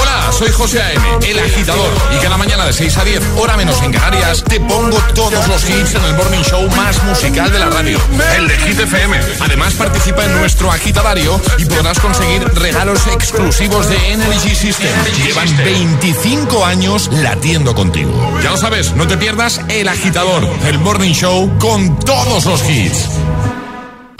Hola, 0.00 0.32
soy 0.32 0.50
José 0.50 0.82
A.M., 0.82 1.02
el 1.26 1.38
agitador. 1.38 1.90
Y 2.16 2.22
cada 2.22 2.36
mañana 2.36 2.64
de 2.64 2.72
6 2.72 2.96
a 2.96 3.04
10, 3.04 3.22
hora 3.36 3.56
menos 3.56 3.80
en 3.82 3.92
Canarias, 3.92 4.42
te 4.44 4.58
pongo 4.60 4.96
todos 5.14 5.46
los 5.46 5.68
hits 5.68 5.94
en 5.94 6.04
el 6.04 6.14
morning 6.14 6.42
show 6.42 6.68
más 6.70 7.02
musical 7.04 7.52
de 7.52 7.58
la 7.58 7.66
radio. 7.66 8.00
El 8.36 8.48
de 8.48 8.56
Hit 8.58 8.80
FM. 8.80 9.20
Además, 9.40 9.74
participa 9.74 10.24
en 10.24 10.32
nuestro 10.38 10.72
agitadario 10.72 11.40
y 11.58 11.66
podrás 11.66 12.00
conseguir 12.00 12.42
regalos 12.54 13.06
exclusivos 13.08 13.88
de 13.88 14.12
Energy 14.12 14.54
System. 14.54 14.90
Llevan 15.24 15.56
25 15.88 16.66
años 16.66 17.10
latiendo 17.10 17.74
contigo. 17.74 18.12
Ya 18.42 18.50
lo 18.50 18.58
sabes, 18.58 18.94
no 18.94 19.06
te 19.06 19.16
pierdas 19.16 19.62
el 19.70 19.88
agitador, 19.88 20.46
el 20.66 20.78
morning 20.78 21.12
show 21.12 21.50
con 21.58 21.98
todos 22.00 22.44
los 22.44 22.68
hits. 22.68 23.08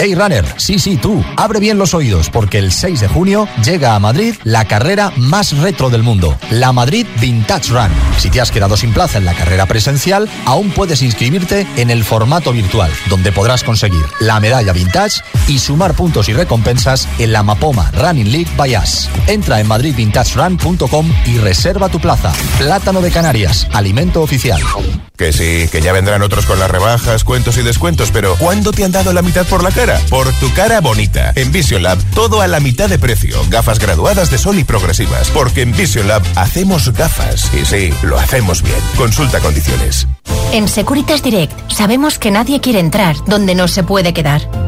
Hey 0.00 0.14
Runner, 0.14 0.44
sí, 0.58 0.78
sí, 0.78 0.96
tú, 0.96 1.24
abre 1.36 1.58
bien 1.58 1.76
los 1.76 1.92
oídos 1.92 2.30
porque 2.30 2.58
el 2.58 2.70
6 2.70 3.00
de 3.00 3.08
junio 3.08 3.48
llega 3.64 3.96
a 3.96 3.98
Madrid 3.98 4.36
la 4.44 4.64
carrera 4.64 5.12
más 5.16 5.58
retro 5.58 5.90
del 5.90 6.04
mundo, 6.04 6.38
la 6.52 6.72
Madrid 6.72 7.04
Vintage 7.20 7.72
Run. 7.72 7.90
Si 8.16 8.30
te 8.30 8.40
has 8.40 8.52
quedado 8.52 8.76
sin 8.76 8.92
plaza 8.92 9.18
en 9.18 9.24
la 9.24 9.34
carrera 9.34 9.66
presencial, 9.66 10.28
aún 10.44 10.70
puedes 10.70 11.02
inscribirte 11.02 11.66
en 11.74 11.90
el 11.90 12.04
formato 12.04 12.52
virtual, 12.52 12.92
donde 13.10 13.32
podrás 13.32 13.64
conseguir 13.64 14.04
la 14.20 14.38
medalla 14.38 14.72
vintage 14.72 15.20
y 15.48 15.58
sumar 15.58 15.94
puntos 15.94 16.28
y 16.28 16.32
recompensas 16.32 17.08
en 17.18 17.32
la 17.32 17.42
Mapoma 17.42 17.90
Running 17.90 18.30
League 18.30 18.52
by 18.56 18.76
Us. 18.76 19.08
Entra 19.26 19.58
en 19.58 19.66
madridvintagerun.com 19.66 21.12
y 21.26 21.38
reserva 21.38 21.88
tu 21.88 21.98
plaza. 21.98 22.32
Plátano 22.58 23.00
de 23.00 23.10
Canarias, 23.10 23.66
alimento 23.72 24.22
oficial. 24.22 24.62
Que 25.16 25.32
sí, 25.32 25.68
que 25.72 25.80
ya 25.80 25.92
vendrán 25.92 26.22
otros 26.22 26.46
con 26.46 26.60
las 26.60 26.70
rebajas, 26.70 27.24
cuentos 27.24 27.56
y 27.58 27.62
descuentos, 27.62 28.12
pero 28.12 28.36
¿cuándo 28.36 28.70
te 28.70 28.84
han 28.84 28.92
dado 28.92 29.12
la 29.12 29.22
mitad 29.22 29.44
por 29.46 29.64
la 29.64 29.72
cara? 29.72 29.87
Por 30.10 30.32
tu 30.34 30.52
cara 30.52 30.80
bonita. 30.80 31.32
En 31.34 31.52
Vision 31.52 31.82
Lab, 31.82 31.98
todo 32.14 32.40
a 32.40 32.46
la 32.46 32.60
mitad 32.60 32.88
de 32.88 32.98
precio. 32.98 33.40
Gafas 33.48 33.78
graduadas 33.78 34.30
de 34.30 34.38
sol 34.38 34.58
y 34.58 34.64
progresivas. 34.64 35.30
Porque 35.30 35.62
en 35.62 35.72
Vision 35.72 36.08
Lab 36.08 36.22
hacemos 36.36 36.92
gafas. 36.92 37.50
Y 37.54 37.64
sí, 37.64 37.92
lo 38.02 38.18
hacemos 38.18 38.62
bien. 38.62 38.80
Consulta 38.96 39.40
condiciones. 39.40 40.06
En 40.52 40.68
Securitas 40.68 41.22
Direct 41.22 41.52
sabemos 41.70 42.18
que 42.18 42.30
nadie 42.30 42.60
quiere 42.60 42.80
entrar 42.80 43.16
donde 43.26 43.54
no 43.54 43.68
se 43.68 43.82
puede 43.82 44.12
quedar. 44.12 44.67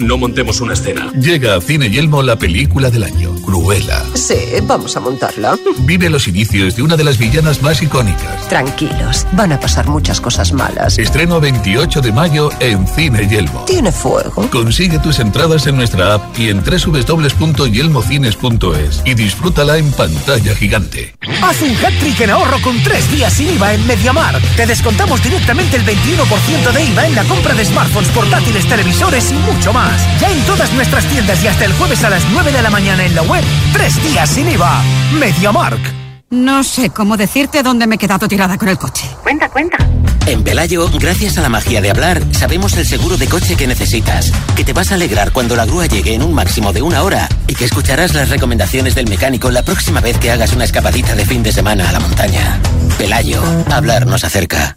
No 0.00 0.16
montemos 0.16 0.60
una 0.60 0.74
escena. 0.74 1.10
Llega 1.12 1.56
a 1.56 1.60
Cine 1.60 1.90
Yelmo 1.90 2.22
la 2.22 2.38
película 2.38 2.88
del 2.88 3.02
año, 3.02 3.34
Cruella. 3.44 4.04
Sí, 4.14 4.36
vamos 4.62 4.96
a 4.96 5.00
montarla. 5.00 5.58
Vive 5.80 6.08
los 6.08 6.28
inicios 6.28 6.76
de 6.76 6.82
una 6.82 6.96
de 6.96 7.02
las 7.02 7.18
villanas 7.18 7.62
más 7.62 7.82
icónicas. 7.82 8.48
Tranquilos, 8.48 9.26
van 9.32 9.50
a 9.50 9.58
pasar 9.58 9.88
muchas 9.88 10.20
cosas 10.20 10.52
malas. 10.52 11.00
Estreno 11.00 11.40
28 11.40 12.00
de 12.00 12.12
mayo 12.12 12.48
en 12.60 12.86
Cine 12.86 13.26
Yelmo. 13.26 13.64
Tiene 13.64 13.90
fuego. 13.90 14.48
Consigue 14.52 15.00
tus 15.00 15.18
entradas 15.18 15.66
en 15.66 15.76
nuestra 15.76 16.14
app 16.14 16.38
y 16.38 16.50
en 16.50 16.62
www.yelmocines.es 16.62 19.02
y 19.04 19.14
disfrútala 19.14 19.78
en 19.78 19.90
pantalla 19.90 20.54
gigante. 20.54 21.16
Haz 21.42 21.60
un 21.60 21.74
hat-trick 21.74 22.20
en 22.20 22.30
ahorro 22.30 22.62
con 22.62 22.80
tres 22.84 23.10
días 23.10 23.32
sin 23.32 23.50
IVA 23.50 23.74
en 23.74 23.84
Mediamar. 23.88 24.40
Te 24.54 24.64
descontamos 24.64 25.20
directamente 25.24 25.76
el 25.76 25.84
21% 25.84 26.72
de 26.72 26.84
IVA 26.84 27.08
en 27.08 27.16
la 27.16 27.24
compra 27.24 27.52
de 27.54 27.64
smartphones, 27.64 28.10
portátiles, 28.10 28.64
televisores 28.68 29.32
y 29.32 29.34
mucho 29.34 29.72
más. 29.72 29.87
Ya 30.20 30.30
en 30.30 30.40
todas 30.42 30.72
nuestras 30.72 31.04
tiendas 31.06 31.42
y 31.42 31.48
hasta 31.48 31.64
el 31.64 31.72
jueves 31.74 32.02
a 32.04 32.10
las 32.10 32.22
9 32.32 32.52
de 32.52 32.62
la 32.62 32.70
mañana 32.70 33.04
en 33.04 33.14
la 33.14 33.22
web. 33.22 33.44
Tres 33.72 34.02
días 34.02 34.28
sin 34.30 34.48
IVA. 34.50 34.82
MediaMark. 35.18 35.98
No 36.30 36.62
sé 36.62 36.90
cómo 36.90 37.16
decirte 37.16 37.62
dónde 37.62 37.86
me 37.86 37.94
he 37.94 37.98
quedado 37.98 38.28
tirada 38.28 38.58
con 38.58 38.68
el 38.68 38.76
coche. 38.76 39.06
Cuenta, 39.22 39.48
cuenta. 39.48 39.78
En 40.26 40.44
Pelayo, 40.44 40.90
gracias 40.98 41.38
a 41.38 41.40
la 41.40 41.48
magia 41.48 41.80
de 41.80 41.90
hablar, 41.90 42.22
sabemos 42.32 42.76
el 42.76 42.86
seguro 42.86 43.16
de 43.16 43.28
coche 43.28 43.56
que 43.56 43.66
necesitas, 43.66 44.30
que 44.54 44.62
te 44.62 44.74
vas 44.74 44.92
a 44.92 44.96
alegrar 44.96 45.32
cuando 45.32 45.56
la 45.56 45.64
grúa 45.64 45.86
llegue 45.86 46.12
en 46.12 46.22
un 46.22 46.34
máximo 46.34 46.74
de 46.74 46.82
una 46.82 47.02
hora 47.02 47.30
y 47.46 47.54
que 47.54 47.64
escucharás 47.64 48.12
las 48.12 48.28
recomendaciones 48.28 48.94
del 48.94 49.08
mecánico 49.08 49.50
la 49.50 49.62
próxima 49.62 50.02
vez 50.02 50.18
que 50.18 50.30
hagas 50.30 50.52
una 50.52 50.64
escapadita 50.64 51.14
de 51.14 51.24
fin 51.24 51.42
de 51.42 51.52
semana 51.52 51.88
a 51.88 51.92
la 51.92 52.00
montaña. 52.00 52.60
Pelayo, 52.98 53.42
hablar 53.70 54.06
nos 54.06 54.22
acerca. 54.22 54.76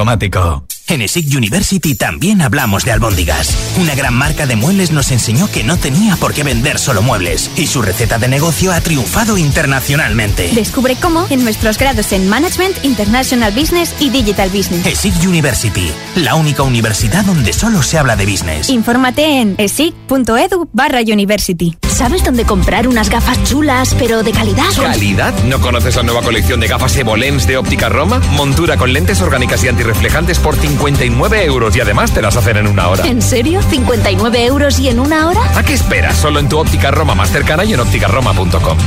automático. 0.01 0.70
En 0.87 1.01
ESIC 1.01 1.35
University 1.35 1.95
también 1.95 2.41
hablamos 2.41 2.83
de 2.83 2.91
albóndigas. 2.91 3.55
Una 3.79 3.95
gran 3.95 4.13
marca 4.13 4.45
de 4.45 4.55
muebles 4.55 4.91
nos 4.91 5.11
enseñó 5.11 5.49
que 5.49 5.63
no 5.63 5.77
tenía 5.77 6.15
por 6.17 6.33
qué 6.33 6.43
vender 6.43 6.79
solo 6.79 7.01
muebles 7.01 7.49
y 7.55 7.67
su 7.67 7.81
receta 7.81 8.17
de 8.17 8.27
negocio 8.27 8.71
ha 8.73 8.81
triunfado 8.81 9.37
internacionalmente. 9.37 10.49
Descubre 10.53 10.97
cómo 11.01 11.25
en 11.29 11.43
nuestros 11.43 11.77
grados 11.77 12.11
en 12.11 12.27
Management, 12.27 12.83
International 12.83 13.53
Business 13.53 13.95
y 13.99 14.09
Digital 14.09 14.49
Business. 14.49 14.85
ESIC 14.85 15.13
University, 15.27 15.91
la 16.15 16.35
única 16.35 16.63
universidad 16.63 17.23
donde 17.25 17.53
solo 17.53 17.81
se 17.83 17.97
habla 17.97 18.15
de 18.15 18.25
business. 18.25 18.69
Infórmate 18.69 19.39
en 19.39 19.55
esic.edu 19.57 20.69
barra 20.73 20.99
university. 21.01 21.77
¿Sabes 21.87 22.23
dónde 22.23 22.45
comprar 22.45 22.87
unas 22.87 23.09
gafas 23.09 23.43
chulas 23.43 23.95
pero 23.99 24.23
de 24.23 24.31
calidad? 24.31 24.65
¿Calidad? 24.75 25.33
¿No 25.43 25.61
conoces 25.61 25.95
la 25.95 26.03
nueva 26.03 26.21
colección 26.21 26.59
de 26.59 26.67
gafas 26.67 26.95
Evolens 26.97 27.45
de 27.47 27.57
Óptica 27.57 27.89
Roma? 27.89 28.19
Montura 28.31 28.77
con 28.77 28.91
lentes 28.91 29.21
orgánicas 29.21 29.63
y 29.63 29.67
antirreflejantes 29.67 30.39
por 30.39 30.57
59 30.71 31.43
euros 31.43 31.75
y 31.75 31.81
además 31.81 32.13
te 32.13 32.21
las 32.21 32.37
hacen 32.37 32.55
en 32.55 32.65
una 32.65 32.87
hora. 32.87 33.05
¿En 33.05 33.21
serio? 33.21 33.59
¿59 33.59 34.37
euros 34.45 34.79
y 34.79 34.87
en 34.87 35.01
una 35.01 35.27
hora? 35.27 35.41
¿A 35.57 35.63
qué 35.63 35.73
esperas? 35.73 36.15
Solo 36.15 36.39
en 36.39 36.47
tu 36.47 36.57
óptica 36.57 36.91
Roma 36.91 37.13
más 37.13 37.29
cercana 37.29 37.65
y 37.65 37.73
en 37.73 37.81
ópticaroma.com. 37.81 38.77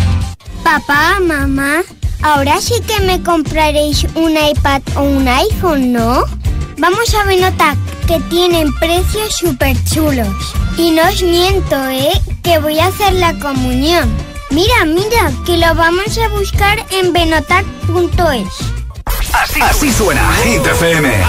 Papá, 0.63 1.19
mamá, 1.21 1.83
ahora 2.23 2.59
sí 2.63 2.75
que 2.87 3.01
me 3.05 3.23
compraréis 3.23 4.07
un 4.15 4.33
iPad 4.33 4.81
o 4.97 5.03
un 5.03 5.29
iPhone, 5.29 5.93
¿no? 5.93 6.25
Vamos 6.79 7.15
a 7.15 7.25
Benotac, 7.25 7.77
que 8.07 8.19
tienen 8.31 8.73
precios 8.77 9.37
súper 9.37 9.77
chulos. 9.85 10.55
Y 10.79 10.91
no 10.91 11.03
os 11.07 11.23
miento, 11.23 11.77
¿eh? 11.91 12.19
Que 12.43 12.59
voy 12.61 12.79
a 12.79 12.87
hacer 12.87 13.13
la 13.13 13.35
comunión. 13.35 14.11
Mira, 14.51 14.87
mira, 14.87 15.31
que 15.45 15.59
lo 15.59 15.75
vamos 15.75 16.17
a 16.17 16.29
buscar 16.29 16.79
en 16.91 17.13
benotac.es. 17.13 18.84
Así, 19.61 19.93
suena 19.93 20.33
Hit 20.43 20.67
FM. 20.67 21.25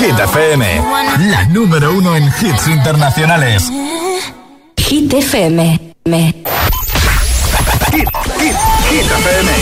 Hit 0.00 0.18
FM, 0.18 0.82
la 1.28 1.44
número 1.50 1.92
uno 1.92 2.16
en 2.16 2.24
hits 2.24 2.68
internacionales. 2.68 3.70
Hit 4.78 5.12
FM. 5.12 5.94
Me. 6.06 6.34
Hit, 7.92 8.08
hit, 8.38 8.56
hit 8.88 9.04
FM. 9.04 9.52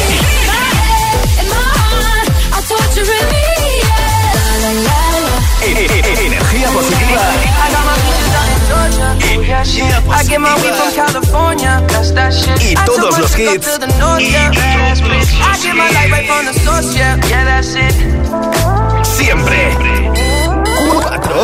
Energía 6.24 6.70
positiva. 6.70 7.32
Y 12.60 12.74
todos 12.86 13.18
los 13.18 13.36
hits. 13.36 13.80
Y 14.20 14.34
todos 14.54 14.58
los 17.58 17.76
hits 17.76 18.67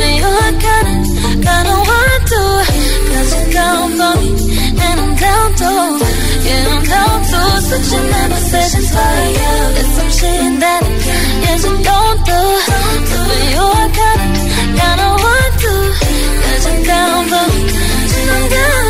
me 0.00 0.10
you're 0.22 0.52
kinda, 0.64 0.94
kinda 1.46 1.74
want 1.88 2.22
to. 2.32 2.42
Cause 3.10 3.30
you 3.36 3.44
come 3.56 3.90
for 3.98 4.12
me, 4.20 4.30
and 4.84 4.98
I'm 5.04 5.12
down 5.24 5.48
too. 5.60 5.82
Yeah, 6.46 6.72
I'm 6.74 6.82
down 6.92 7.18
too. 7.30 7.48
Switching 7.66 8.06
my 8.12 8.24
positions 8.34 8.88
for 8.94 9.14
you. 9.38 9.54
It's 9.80 9.90
some 9.96 10.10
shit 10.18 10.52
that 10.64 10.82
you 11.44 11.52
just 11.62 11.66
don't 11.88 12.18
do. 12.30 12.40
Cause 13.10 13.42
you're 13.54 13.88
kinda, 13.98 14.40
kinda 14.78 15.08
want 15.24 15.52
to. 15.64 15.74
Cause 16.42 16.64
you 16.68 16.76
come 16.88 17.24
for 17.30 17.44
me, 17.50 17.62
and 18.18 18.30
I'm 18.34 18.44
down 18.54 18.89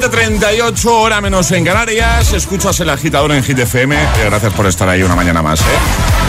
7.38, 0.00 0.84
hora 0.92 1.20
menos 1.20 1.50
en 1.50 1.64
Canarias. 1.64 2.32
Escuchas 2.32 2.78
el 2.78 2.88
agitador 2.88 3.32
en 3.32 3.42
Hit 3.42 3.58
FM. 3.58 3.96
Eh, 3.96 4.08
Gracias 4.26 4.52
por 4.52 4.64
estar 4.66 4.88
ahí 4.88 5.02
una 5.02 5.16
mañana 5.16 5.42
más, 5.42 5.60
¿eh? 5.60 5.64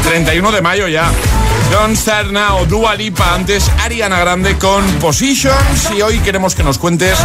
31 0.09 0.51
de 0.51 0.61
mayo 0.61 0.87
ya. 0.87 1.11
Don't 1.71 1.95
Start 1.95 2.31
Now, 2.31 2.65
Dua 2.65 2.95
Lipa, 2.95 3.35
antes 3.35 3.69
Ariana 3.83 4.19
Grande 4.19 4.57
con 4.57 4.83
Positions. 4.93 5.91
Y 5.95 6.01
hoy 6.01 6.17
queremos 6.19 6.55
que 6.55 6.63
nos 6.63 6.79
cuentes 6.79 7.19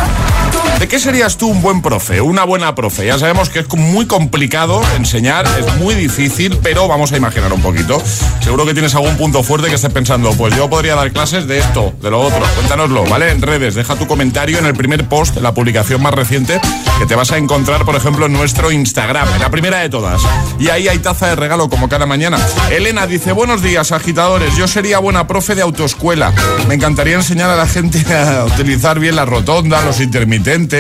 de 0.85 0.89
qué 0.89 0.99
serías 0.99 1.39
tú 1.39 1.49
un 1.49 1.63
buen 1.63 1.81
profe, 1.81 2.21
una 2.21 2.45
buena 2.45 2.75
profe. 2.75 3.07
Ya 3.07 3.19
sabemos 3.19 3.49
que 3.49 3.61
es 3.61 3.75
muy 3.75 4.05
complicado 4.05 4.83
enseñar, 4.99 5.47
es 5.59 5.77
muy 5.77 5.95
difícil, 5.95 6.59
pero 6.63 6.87
vamos 6.89 7.11
a 7.13 7.17
imaginar 7.17 7.51
un 7.55 7.63
poquito. 7.63 8.03
Seguro 8.43 8.67
que 8.67 8.75
tienes 8.75 8.95
algún 8.95 9.17
punto 9.17 9.43
fuerte 9.43 9.69
que 9.69 9.77
estés 9.77 9.91
pensando, 9.91 10.33
pues 10.33 10.55
yo 10.55 10.69
podría 10.69 10.95
dar 10.95 11.11
clases 11.11 11.47
de 11.47 11.59
esto, 11.59 11.95
de 12.03 12.11
lo 12.11 12.21
otro. 12.21 12.45
Cuéntanoslo, 12.57 13.05
¿vale? 13.05 13.31
En 13.31 13.41
redes, 13.41 13.75
deja 13.75 13.97
tu 13.97 14.07
comentario 14.07 14.59
en 14.59 14.67
el 14.67 14.75
primer 14.75 15.09
post, 15.09 15.39
la 15.39 15.55
publicación 15.55 16.03
más 16.03 16.13
reciente, 16.13 16.61
que 16.99 17.07
te 17.07 17.15
vas 17.15 17.33
a 17.33 17.39
encontrar, 17.39 17.87
por 17.87 17.97
ejemplo, 17.97 18.27
en 18.27 18.35
nuestro 18.35 18.71
Instagram, 18.71 19.27
la 19.41 19.51
primera 19.51 19.79
de 19.79 19.89
todas. 19.89 20.21
Y 20.59 20.69
ahí 20.69 20.89
hay 20.89 20.99
taza 20.99 21.29
de 21.29 21.37
regalo 21.37 21.71
como 21.71 21.89
cada 21.89 22.05
mañana. 22.05 22.37
Elena 22.71 23.07
dice, 23.07 23.33
buenos 23.33 23.63
días, 23.63 23.91
agitadores. 23.91 24.55
Yo 24.59 24.69
sería 24.69 24.99
buena 24.99 25.27
profe 25.27 25.55
de 25.55 25.63
autoescuela. 25.63 26.35
Me 26.69 26.75
encantaría 26.75 27.15
enseñar 27.15 27.49
a 27.49 27.57
la 27.57 27.67
gente 27.67 28.05
a 28.15 28.45
utilizar 28.45 29.01
bien 29.01 29.17
la 29.17 29.25
rotonda, 29.25 29.81
los 29.81 30.01
intermitentes, 30.01 30.74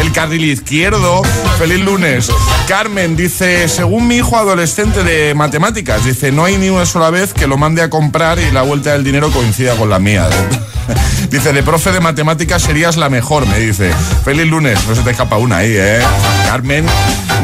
el 0.00 0.12
carril 0.12 0.44
izquierdo. 0.44 1.22
Feliz 1.58 1.80
lunes. 1.80 2.30
Carmen 2.66 3.16
dice, 3.16 3.68
según 3.68 4.08
mi 4.08 4.16
hijo 4.16 4.36
adolescente 4.36 5.04
de 5.04 5.34
matemáticas, 5.34 6.04
dice, 6.04 6.32
no 6.32 6.44
hay 6.44 6.56
ni 6.56 6.68
una 6.68 6.86
sola 6.86 7.10
vez 7.10 7.32
que 7.32 7.46
lo 7.46 7.56
mande 7.56 7.82
a 7.82 7.90
comprar 7.90 8.38
y 8.38 8.50
la 8.50 8.62
vuelta 8.62 8.92
del 8.92 9.04
dinero 9.04 9.30
coincida 9.30 9.76
con 9.76 9.90
la 9.90 9.98
mía. 9.98 10.28
Dice, 11.30 11.52
de 11.52 11.62
profe 11.62 11.92
de 11.92 12.00
matemáticas 12.00 12.62
serías 12.62 12.96
la 12.96 13.10
mejor, 13.10 13.46
me 13.46 13.58
dice. 13.58 13.92
Feliz 14.24 14.46
lunes, 14.46 14.78
no 14.88 14.94
se 14.94 15.02
te 15.02 15.10
escapa 15.10 15.36
una 15.36 15.58
ahí, 15.58 15.74
¿eh? 15.76 16.00
Carmen. 16.46 16.86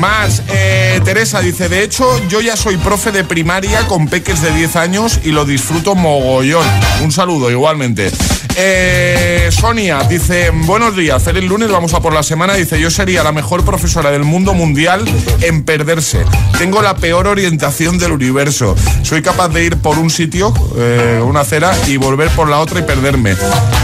Más, 0.00 0.42
eh, 0.48 1.00
Teresa 1.04 1.40
dice, 1.40 1.68
de 1.68 1.82
hecho, 1.82 2.18
yo 2.28 2.40
ya 2.40 2.56
soy 2.56 2.78
profe 2.78 3.12
de 3.12 3.24
primaria 3.24 3.86
con 3.86 4.08
peques 4.08 4.40
de 4.40 4.52
10 4.52 4.76
años 4.76 5.20
y 5.22 5.32
lo 5.32 5.44
disfruto 5.44 5.94
mogollón. 5.94 6.66
Un 7.02 7.12
saludo, 7.12 7.50
igualmente. 7.50 8.10
Eh, 8.56 9.50
Sonia 9.50 10.02
dice, 10.04 10.50
buenos 10.50 10.96
días, 10.96 11.22
feliz 11.22 11.44
lunes, 11.44 11.70
vamos 11.70 11.83
a 11.92 12.00
por 12.00 12.14
la 12.14 12.22
semana. 12.22 12.54
Dice, 12.54 12.80
yo 12.80 12.90
sería 12.90 13.22
la 13.22 13.32
mejor 13.32 13.64
profesora 13.64 14.10
del 14.10 14.24
mundo 14.24 14.54
mundial 14.54 15.04
en 15.42 15.64
perderse. 15.64 16.24
Tengo 16.56 16.80
la 16.80 16.96
peor 16.96 17.26
orientación 17.26 17.98
del 17.98 18.12
universo. 18.12 18.74
Soy 19.02 19.20
capaz 19.20 19.48
de 19.48 19.64
ir 19.64 19.76
por 19.76 19.98
un 19.98 20.08
sitio, 20.08 20.54
eh, 20.78 21.20
una 21.22 21.40
acera, 21.40 21.76
y 21.86 21.98
volver 21.98 22.30
por 22.30 22.48
la 22.48 22.60
otra 22.60 22.80
y 22.80 22.84
perderme. 22.84 23.36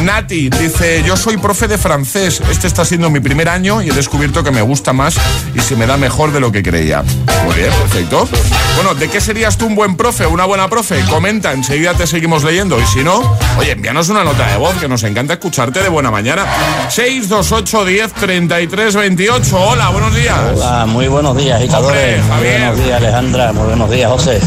Nati 0.03 0.49
dice, 0.49 1.03
yo 1.05 1.17
soy 1.17 1.37
profe 1.37 1.69
de 1.69 1.77
francés. 1.77 2.41
Este 2.51 2.67
está 2.67 2.85
siendo 2.85 3.11
mi 3.11 3.21
primer 3.21 3.49
año 3.49 3.83
y 3.83 3.91
he 3.91 3.93
descubierto 3.93 4.43
que 4.43 4.51
me 4.51 4.63
gusta 4.63 4.93
más 4.93 5.17
y 5.55 5.61
se 5.61 5.77
me 5.77 5.87
da 5.87 5.97
mejor 5.97 6.33
de 6.33 6.41
lo 6.41 6.51
que 6.51 6.63
creía. 6.63 7.03
Muy 7.45 7.55
bien, 7.55 7.71
perfecto. 7.73 8.29
Bueno, 8.77 8.95
¿de 8.95 9.09
qué 9.09 9.21
serías 9.21 9.59
tú 9.59 9.67
un 9.67 9.75
buen 9.75 9.97
profe, 9.97 10.27
una 10.27 10.47
buena 10.47 10.69
profe? 10.69 11.03
Comenta, 11.11 11.53
enseguida 11.53 11.95
te 11.95 12.07
seguimos 12.07 12.45
leyendo. 12.45 12.81
Y 12.81 12.87
si 12.87 13.05
no, 13.05 13.37
oye, 13.59 13.73
envíanos 13.73 14.09
una 14.09 14.25
nota 14.25 14.47
de 14.47 14.57
voz, 14.57 14.75
que 14.77 14.89
nos 14.89 15.03
encanta 15.03 15.35
escucharte 15.35 15.83
de 15.83 15.89
buena 15.89 16.11
mañana. 16.11 16.47
628 16.89 17.85
10 17.91 18.12
33 18.12 18.95
28. 18.95 19.57
Hola, 19.61 19.88
buenos 19.88 20.14
días. 20.14 20.38
Hola, 20.55 20.86
muy 20.86 21.09
buenos 21.09 21.36
días, 21.36 21.57
agitadores. 21.57 22.24
Muy 22.24 22.47
buenos 22.47 22.78
días, 22.78 22.97
Alejandra. 22.99 23.53
Muy 23.53 23.66
buenos 23.66 23.91
días, 23.91 24.09
José. 24.09 24.41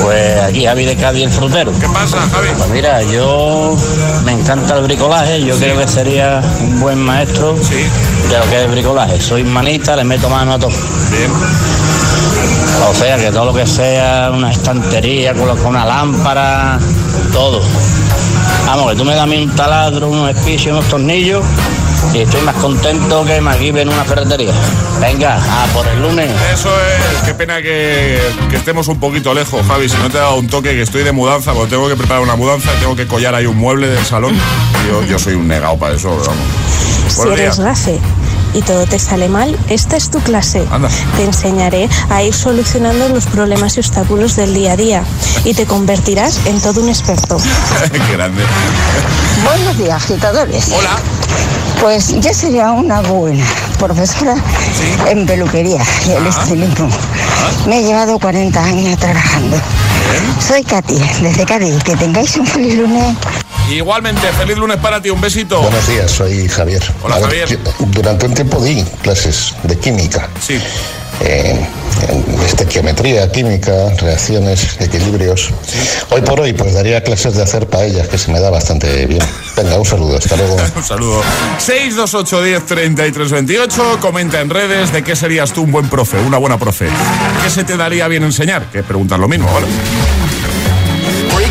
Pues 0.00 0.40
aquí 0.40 0.64
Javi 0.64 0.86
de 0.86 0.96
Cádiz, 0.96 1.24
el 1.24 1.30
frutero. 1.30 1.72
¿Qué 1.78 1.86
pasa, 1.88 2.16
Javi? 2.32 2.48
Pues 2.56 2.70
mira, 2.70 3.02
yo 3.02 3.76
me 4.24 4.32
encanta 4.32 4.78
el 4.78 4.84
bricolaje. 4.84 5.44
Yo 5.44 5.54
creo 5.58 5.76
que 5.78 5.86
sería 5.86 6.42
un 6.62 6.80
buen 6.80 7.00
maestro 7.00 7.52
de 7.52 8.38
lo 8.38 8.44
que 8.48 8.56
es 8.56 8.62
el 8.62 8.70
bricolaje. 8.70 9.20
Soy 9.20 9.44
manita, 9.44 9.94
le 9.94 10.04
meto 10.04 10.30
mano 10.30 10.54
a 10.54 10.58
todo. 10.58 10.72
O 12.88 12.94
sea, 12.94 13.18
que 13.18 13.30
todo 13.30 13.44
lo 13.44 13.52
que 13.52 13.66
sea 13.66 14.30
una 14.32 14.50
estantería, 14.50 15.34
colocar 15.34 15.66
una 15.66 15.84
lámpara, 15.84 16.78
todo. 17.30 17.60
Vamos, 18.74 18.92
que 18.92 18.96
tú 18.96 19.04
me 19.04 19.12
das 19.12 19.24
a 19.24 19.26
mí 19.26 19.36
un 19.36 19.54
taladro, 19.54 20.08
unos 20.08 20.34
espichos, 20.34 20.72
unos 20.72 20.86
tornillos 20.86 21.44
y 22.14 22.20
estoy 22.20 22.40
más 22.40 22.54
contento 22.56 23.22
que 23.22 23.38
MacGyver 23.38 23.82
en 23.82 23.90
una 23.90 24.02
ferretería. 24.02 24.54
Venga, 24.98 25.36
a 25.36 25.66
por 25.74 25.86
el 25.86 26.00
lunes. 26.00 26.30
Eso 26.54 26.70
es, 26.70 27.22
qué 27.22 27.34
pena 27.34 27.60
que, 27.60 28.18
que 28.48 28.56
estemos 28.56 28.88
un 28.88 28.98
poquito 28.98 29.34
lejos, 29.34 29.66
Javi. 29.66 29.90
Si 29.90 29.98
no 29.98 30.08
te 30.08 30.16
he 30.16 30.20
dado 30.20 30.36
un 30.36 30.46
toque, 30.46 30.70
que 30.70 30.80
estoy 30.80 31.02
de 31.02 31.12
mudanza, 31.12 31.52
porque 31.52 31.68
tengo 31.68 31.86
que 31.86 31.96
preparar 31.96 32.22
una 32.22 32.34
mudanza, 32.34 32.70
tengo 32.80 32.96
que 32.96 33.06
collar 33.06 33.34
ahí 33.34 33.44
un 33.44 33.58
mueble 33.58 33.88
del 33.88 34.06
salón. 34.06 34.34
Yo, 34.88 35.04
yo 35.04 35.18
soy 35.18 35.34
un 35.34 35.48
negado 35.48 35.76
para 35.76 35.94
eso, 35.94 36.08
vamos. 36.08 36.38
Si 37.08 37.28
eres 37.28 37.58
días. 37.58 37.90
Y 38.54 38.62
todo 38.62 38.86
te 38.86 38.98
sale 38.98 39.28
mal, 39.28 39.58
esta 39.68 39.96
es 39.96 40.10
tu 40.10 40.20
clase. 40.20 40.66
Anda. 40.70 40.88
Te 41.16 41.24
enseñaré 41.24 41.88
a 42.10 42.22
ir 42.22 42.34
solucionando 42.34 43.08
los 43.08 43.26
problemas 43.26 43.76
y 43.76 43.80
obstáculos 43.80 44.36
del 44.36 44.54
día 44.54 44.72
a 44.72 44.76
día 44.76 45.04
y 45.44 45.54
te 45.54 45.66
convertirás 45.66 46.40
en 46.46 46.60
todo 46.60 46.82
un 46.82 46.88
experto. 46.88 47.38
qué 47.92 48.12
grande. 48.12 48.42
Buenos 49.44 49.78
días, 49.78 50.02
agitadores. 50.02 50.68
Hola. 50.68 50.98
Pues 51.80 52.14
yo 52.20 52.32
sería 52.32 52.70
una 52.70 53.00
buena 53.00 53.44
profesora 53.78 54.36
en 55.08 55.26
peluquería 55.26 55.82
y 56.06 56.10
el 56.12 56.26
estilismo. 56.26 56.88
Me 57.66 57.80
he 57.80 57.82
llevado 57.82 58.18
40 58.20 58.62
años 58.62 58.96
trabajando. 58.98 59.56
Soy 60.40 60.62
Katy, 60.62 60.98
desde 61.20 61.44
Cádiz. 61.44 61.82
Que 61.82 61.96
tengáis 61.96 62.36
un 62.36 62.46
feliz 62.46 62.76
lunes. 62.76 63.16
Igualmente, 63.70 64.26
feliz 64.32 64.56
lunes 64.58 64.76
para 64.78 65.00
ti, 65.00 65.10
un 65.10 65.20
besito. 65.20 65.60
Buenos 65.60 65.86
días, 65.86 66.10
soy 66.10 66.48
Javier. 66.48 66.82
Hola, 67.02 67.16
ver, 67.16 67.24
Javier. 67.24 67.48
yo 67.48 67.86
durante 67.86 68.26
un 68.26 68.34
tiempo 68.34 68.60
di 68.62 68.82
clases 69.02 69.54
de 69.62 69.78
química. 69.78 70.28
Sí. 70.40 70.58
Eh, 71.20 71.66
estequiometría, 72.44 73.30
química, 73.30 73.90
reacciones, 74.00 74.76
equilibrios. 74.80 75.50
Hoy 76.10 76.20
por 76.22 76.40
hoy, 76.40 76.52
pues 76.52 76.74
daría 76.74 77.02
clases 77.02 77.34
de 77.36 77.42
hacer 77.42 77.68
paellas, 77.68 78.08
que 78.08 78.18
se 78.18 78.32
me 78.32 78.40
da 78.40 78.50
bastante 78.50 79.06
bien. 79.06 79.22
Venga, 79.56 79.78
un 79.78 79.84
saludo, 79.84 80.16
hasta 80.16 80.36
luego. 80.36 80.56
Un 80.76 80.82
saludo. 80.82 81.22
628 81.58 82.42
10 82.42 82.66
33 82.66 83.30
28. 83.30 83.98
Comenta 84.00 84.40
en 84.40 84.50
redes 84.50 84.92
de 84.92 85.04
qué 85.04 85.14
serías 85.14 85.52
tú 85.52 85.62
un 85.62 85.70
buen 85.70 85.88
profe, 85.88 86.18
una 86.18 86.38
buena 86.38 86.58
profe. 86.58 86.88
¿Qué 87.42 87.50
se 87.50 87.62
te 87.64 87.76
daría 87.76 88.08
bien 88.08 88.24
enseñar? 88.24 88.66
Que 88.70 88.82
preguntar 88.82 89.18
lo 89.18 89.28
mismo, 89.28 89.52
¿vale? 89.52 89.66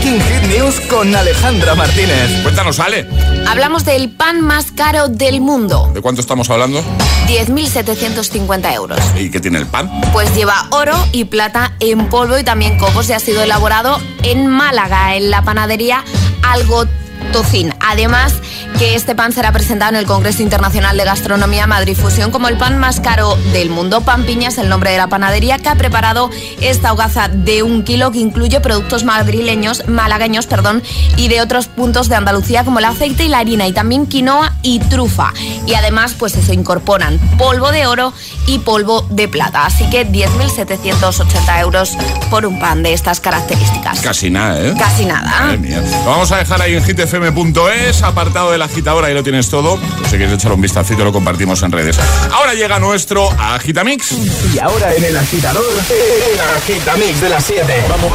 Hit 0.01 0.47
News 0.47 0.79
con 0.89 1.15
Alejandra 1.15 1.75
Martínez. 1.75 2.41
Cuéntanos, 2.41 2.79
Ale. 2.79 3.07
Hablamos 3.47 3.85
del 3.85 4.09
pan 4.09 4.41
más 4.41 4.71
caro 4.71 5.09
del 5.09 5.41
mundo. 5.41 5.91
¿De 5.93 6.01
cuánto 6.01 6.21
estamos 6.21 6.49
hablando? 6.49 6.83
10.750 7.27 8.73
euros. 8.73 8.99
¿Y 9.15 9.29
qué 9.29 9.39
tiene 9.39 9.59
el 9.59 9.67
pan? 9.67 9.89
Pues 10.11 10.33
lleva 10.33 10.67
oro 10.71 10.95
y 11.11 11.25
plata 11.25 11.73
en 11.79 12.09
polvo 12.09 12.39
y 12.39 12.43
también 12.43 12.79
cocos 12.79 13.09
y 13.09 13.13
ha 13.13 13.19
sido 13.19 13.43
elaborado 13.43 13.99
en 14.23 14.47
Málaga, 14.47 15.15
en 15.15 15.29
la 15.29 15.43
panadería 15.43 16.03
Algo 16.41 16.85
Tocín. 17.31 17.73
Además, 17.79 18.33
que 18.77 18.95
este 18.95 19.15
pan 19.15 19.31
será 19.31 19.51
presentado 19.51 19.91
en 19.91 19.97
el 19.97 20.05
Congreso 20.05 20.41
Internacional 20.41 20.97
de 20.97 21.03
Gastronomía 21.03 21.67
Madrid 21.67 21.95
Fusión 21.95 22.31
como 22.31 22.47
el 22.47 22.57
pan 22.57 22.77
más 22.77 22.99
caro 22.99 23.35
del 23.53 23.69
mundo. 23.69 24.01
Pan 24.01 24.23
Piña 24.25 24.49
es 24.49 24.57
el 24.57 24.69
nombre 24.69 24.91
de 24.91 24.97
la 24.97 25.07
panadería 25.07 25.59
que 25.59 25.69
ha 25.69 25.75
preparado 25.75 26.29
esta 26.61 26.93
hogaza 26.93 27.27
de 27.27 27.63
un 27.63 27.83
kilo 27.83 28.11
que 28.11 28.19
incluye 28.19 28.59
productos 28.59 29.03
madrileños, 29.03 29.87
malagueños, 29.87 30.47
perdón, 30.47 30.81
y 31.17 31.27
de 31.27 31.41
otros 31.41 31.67
puntos 31.67 32.09
de 32.09 32.15
Andalucía 32.15 32.63
como 32.63 32.79
el 32.79 32.85
aceite 32.85 33.25
y 33.25 33.27
la 33.27 33.39
harina 33.39 33.67
y 33.67 33.73
también 33.73 34.07
quinoa 34.07 34.53
y 34.61 34.79
trufa. 34.79 35.33
Y 35.65 35.73
además, 35.75 36.15
pues 36.17 36.35
eso, 36.35 36.53
incorporan 36.53 37.19
polvo 37.37 37.71
de 37.71 37.87
oro 37.87 38.13
y 38.47 38.59
polvo 38.59 39.01
de 39.09 39.27
plata. 39.27 39.65
Así 39.65 39.89
que 39.89 40.07
10.780 40.07 41.61
euros 41.61 41.97
por 42.29 42.45
un 42.45 42.59
pan 42.59 42.83
de 42.83 42.93
estas 42.93 43.19
características. 43.19 44.01
Casi 44.01 44.29
nada, 44.29 44.59
¿eh? 44.59 44.73
Casi 44.77 45.05
nada. 45.05 45.29
Madre 45.29 45.57
mía. 45.57 45.81
Lo 46.03 46.11
vamos 46.11 46.31
a 46.31 46.37
dejar 46.37 46.61
ahí 46.61 46.75
en 46.75 46.83
hitfm.es, 47.21 48.01
apartado 48.03 48.51
de 48.51 48.57
la 48.57 48.65
agitadora, 48.65 49.07
ahí 49.07 49.13
lo 49.13 49.23
tienes 49.23 49.49
todo. 49.49 49.77
Pues 49.77 50.09
si 50.09 50.17
quieres 50.17 50.33
echar 50.33 50.51
un 50.51 50.61
vistacito, 50.61 51.03
lo 51.03 51.11
compartimos 51.11 51.61
en 51.63 51.71
redes. 51.71 51.99
Ahora 52.31 52.53
llega 52.53 52.79
nuestro 52.79 53.29
Agitamix. 53.31 54.11
Y 54.53 54.59
ahora 54.59 54.93
en 54.95 55.03
el 55.03 55.17
agitador, 55.17 55.63
el 55.63 56.39
agitamix 56.57 57.21
de 57.21 57.29
las 57.29 57.43
7. 57.45 57.85
Vamos. 57.89 58.11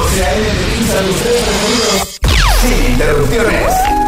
Sin 2.60 2.92
interrupciones. 2.92 4.05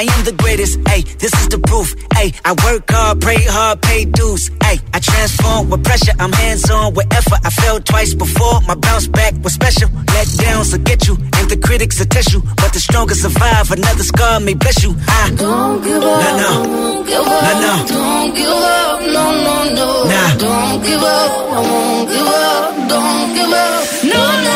I 0.00 0.04
am 0.16 0.24
the 0.24 0.32
greatest. 0.32 0.80
Ay, 0.88 1.04
this 1.20 1.28
is 1.42 1.48
the 1.48 1.58
proof. 1.58 1.92
Ay, 2.16 2.32
I 2.42 2.56
work 2.64 2.88
hard, 2.88 3.20
pray 3.20 3.36
hard, 3.44 3.82
pay 3.82 4.06
dues. 4.06 4.50
Ay, 4.62 4.80
I 4.94 4.98
transform 4.98 5.68
with 5.68 5.84
pressure. 5.84 6.16
I'm 6.18 6.32
hands 6.32 6.70
on 6.70 6.94
with 6.94 7.04
effort. 7.12 7.40
I 7.44 7.50
fell 7.50 7.78
twice 7.80 8.14
before. 8.14 8.62
My 8.62 8.76
bounce 8.76 9.08
back 9.08 9.34
was 9.44 9.52
special. 9.52 9.90
Let 10.16 10.26
downs 10.38 10.72
will 10.72 10.84
get 10.88 11.06
you, 11.06 11.16
and 11.36 11.50
the 11.52 11.58
critics 11.58 11.98
will 11.98 12.06
test 12.06 12.32
you. 12.32 12.40
But 12.56 12.72
the 12.72 12.80
strongest 12.80 13.20
survive. 13.20 13.70
Another 13.72 14.02
scar 14.02 14.40
may 14.40 14.54
bless 14.54 14.82
you. 14.82 14.96
I 15.06 15.36
don't 15.36 15.84
give 15.84 16.02
up. 16.02 16.20
No, 16.24 16.32
no. 16.40 16.52
Don't 16.64 17.06
give 17.06 17.26
up. 17.36 17.42
No, 17.44 17.52
no. 17.60 17.72
Don't 17.92 18.34
give 18.40 18.56
up. 18.56 19.00
No, 19.04 19.24
no, 19.44 19.56
no. 19.76 19.88
Nah. 20.08 20.30
Don't 20.40 20.80
give 20.82 21.02
up. 21.02 21.30
I 21.52 21.60
won't 21.60 22.08
give 22.08 22.26
up. 22.40 22.88
Don't 22.88 23.28
give 23.36 23.52
up. 23.52 23.84
No, 24.08 24.22
no, 24.48 24.49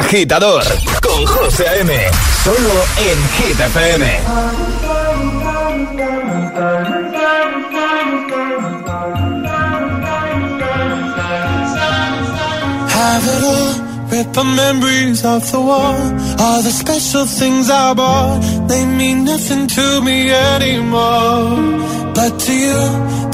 agitador 0.00 0.64
con 1.02 1.26
José. 1.26 1.64
Solo 2.44 2.74
en 3.08 3.18
Hit 3.36 3.60
FM. 3.60 4.06
Have 12.96 13.26
it 13.34 13.44
all, 13.52 13.72
rip 14.10 14.32
the 14.32 14.44
memories 14.44 15.24
off 15.24 15.52
the 15.52 15.60
wall. 15.60 16.00
All 16.44 16.62
the 16.62 16.70
special 16.82 17.26
things 17.26 17.68
I 17.70 17.94
bought, 17.94 18.40
they 18.68 18.84
mean 18.86 19.24
nothing 19.24 19.66
to 19.66 20.00
me 20.02 20.30
anymore. 20.30 21.56
But 22.14 22.38
to 22.44 22.52
you, 22.52 22.80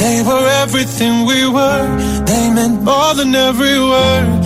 they 0.03 0.23
were 0.27 0.47
everything 0.65 1.27
we 1.27 1.47
were. 1.49 1.87
They 2.27 2.51
meant 2.51 2.83
more 2.83 3.15
than 3.15 3.35
every 3.35 3.79
word. 3.81 4.46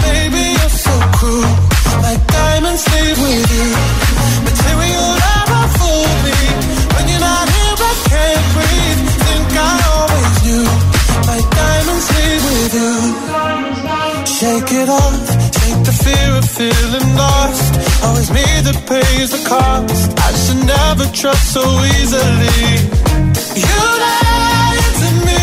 Baby, 0.00 0.44
you're 0.56 0.76
so 0.86 0.94
cruel. 1.16 1.52
My 2.00 2.16
diamonds 2.26 2.84
with 3.20 3.48
you. 3.56 3.68
Material 4.48 5.08
never 5.28 5.62
fooled 5.76 6.18
me. 6.26 6.40
When 6.94 7.04
you're 7.10 7.20
not 7.20 7.46
here, 7.56 7.76
I 7.90 7.94
can't 8.12 8.46
breathe. 8.56 9.00
Think 9.26 9.50
I 9.52 9.74
always 9.92 10.36
knew. 10.44 10.66
My 11.30 11.40
diamonds 11.60 12.06
with 12.48 12.72
you. 12.80 12.92
Shake 14.36 14.72
it 14.82 14.88
off. 14.88 15.26
Take 15.58 15.80
the 15.88 15.94
fear 16.04 16.30
of 16.40 16.46
feeling 16.58 17.08
lost. 17.16 17.72
Always 18.04 18.30
pays 18.86 19.30
the 19.30 19.42
cost. 19.48 20.18
I 20.18 20.30
should 20.42 20.62
never 20.64 21.06
trust 21.12 21.52
so 21.52 21.64
easily. 21.96 22.62
You 23.54 23.80
lied 24.04 24.92
to 25.02 25.08
me, 25.28 25.42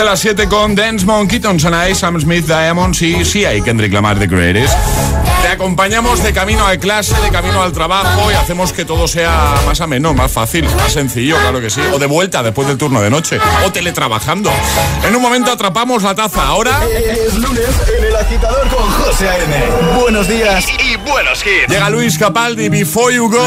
de 0.00 0.06
las 0.06 0.20
7 0.20 0.48
con 0.48 0.74
Dance 0.74 1.04
Monkey, 1.04 1.42
Sonai, 1.58 1.94
Sam 1.94 2.18
Smith, 2.18 2.46
Diamonds 2.46 3.02
y 3.02 3.22
sí 3.22 3.44
hay 3.44 3.60
Kendrick 3.60 3.92
Lamar 3.92 4.18
de 4.18 4.28
Creators. 4.28 4.72
Te 5.42 5.48
acompañamos 5.48 6.22
de 6.22 6.32
camino 6.32 6.66
a 6.66 6.74
clase, 6.78 7.14
de 7.20 7.30
camino 7.30 7.62
al 7.62 7.72
trabajo 7.72 8.30
y 8.30 8.34
hacemos 8.34 8.72
que 8.72 8.86
todo 8.86 9.06
sea 9.06 9.56
más 9.66 9.78
ameno, 9.82 10.14
más 10.14 10.32
fácil, 10.32 10.64
más 10.74 10.94
sencillo, 10.94 11.36
claro 11.38 11.60
que 11.60 11.68
sí. 11.68 11.82
O 11.92 11.98
de 11.98 12.06
vuelta 12.06 12.42
después 12.42 12.66
del 12.66 12.78
turno 12.78 13.02
de 13.02 13.10
noche, 13.10 13.38
o 13.66 13.72
teletrabajando. 13.72 14.50
En 15.06 15.14
un 15.14 15.20
momento 15.20 15.52
atrapamos 15.52 16.02
la 16.02 16.14
taza, 16.14 16.46
ahora... 16.46 16.80
Es 16.86 17.34
lunes 17.34 17.68
en 17.98 18.04
El 18.04 18.16
Agitador 18.16 18.68
con 18.68 18.90
José 18.90 19.28
A.M. 19.28 20.00
Buenos 20.00 20.26
días 20.28 20.64
y, 20.66 20.92
y 20.92 20.96
buenos 20.96 21.44
hits. 21.44 21.68
Llega 21.68 21.90
Luis 21.90 22.16
Capaldi, 22.16 22.70
Before 22.70 23.14
You 23.14 23.28
Go. 23.28 23.46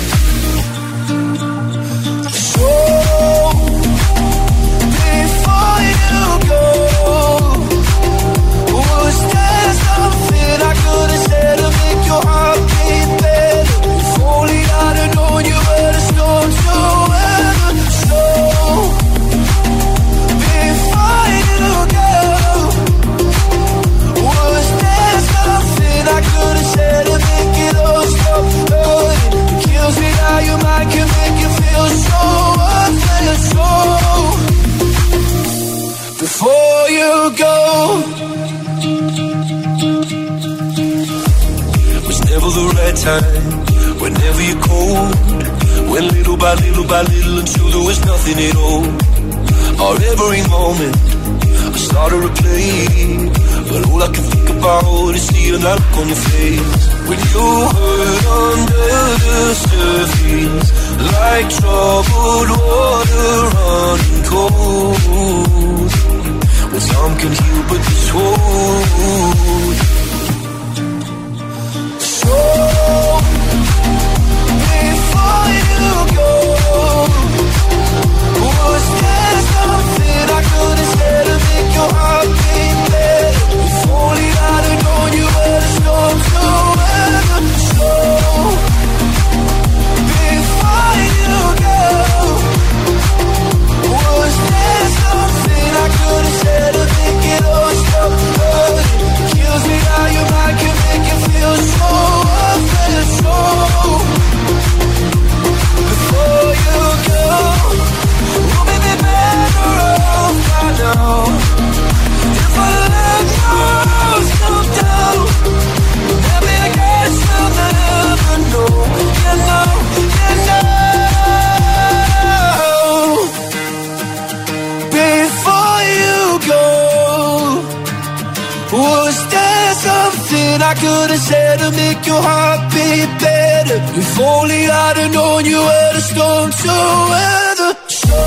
I 130.71 130.73
could 130.75 131.09
have 131.11 131.19
said 131.19 131.59
to 131.59 131.69
make 131.71 132.05
your 132.07 132.21
heart 132.21 132.71
beat 132.71 133.11
better? 133.19 133.75
If 133.99 134.17
only 134.17 134.69
I'd 134.71 134.97
have 135.03 135.11
known 135.11 135.43
you 135.43 135.59
were 135.59 135.91
the 135.91 135.99
storm 135.99 136.49
to 136.49 136.75
weather. 137.11 137.71
So 137.91 138.19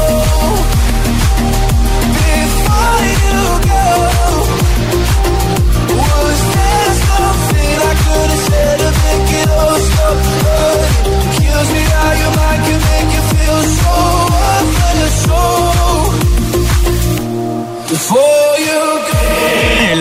before 2.21 3.01
you 3.17 3.41
go, 3.65 3.89
was 6.05 6.39
there 6.53 6.93
something 7.09 7.77
I 7.91 7.95
could 8.05 8.29
have 8.35 8.45
said 8.53 8.77
to 8.85 8.91
make 9.01 9.31
it 9.41 9.49
all 9.49 9.81
stop 9.89 10.19
hurting? 10.45 11.33
Kills 11.41 11.69
me 11.73 11.83
how 11.97 12.13
your 12.21 12.33
mind 12.41 12.61
can 12.69 12.81
make 12.93 13.11
you 13.17 13.25
feel 13.33 13.61
so 13.81 13.97
worthless. 14.37 15.17
So 15.25 15.41
before 17.89 18.44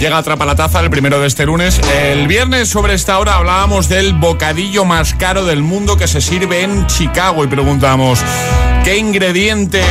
Llega 0.00 0.18
Atrapa 0.18 0.44
la 0.44 0.54
el 0.80 0.90
primero 0.90 1.20
de 1.20 1.26
este 1.26 1.46
lunes. 1.46 1.78
El 1.94 2.26
viernes 2.26 2.68
sobre 2.68 2.94
esta 2.94 3.18
hora 3.18 3.36
hablábamos 3.36 3.88
del 3.88 4.14
bocadillo 4.14 4.84
más 4.84 5.14
caro 5.14 5.44
del 5.44 5.62
mundo 5.62 5.96
que 5.96 6.08
se 6.08 6.20
sirve 6.20 6.62
en 6.62 6.86
Chicago 6.86 7.44
y 7.44 7.46
preguntamos 7.46 8.20
qué 8.84 8.96
ingrediente 8.96 9.82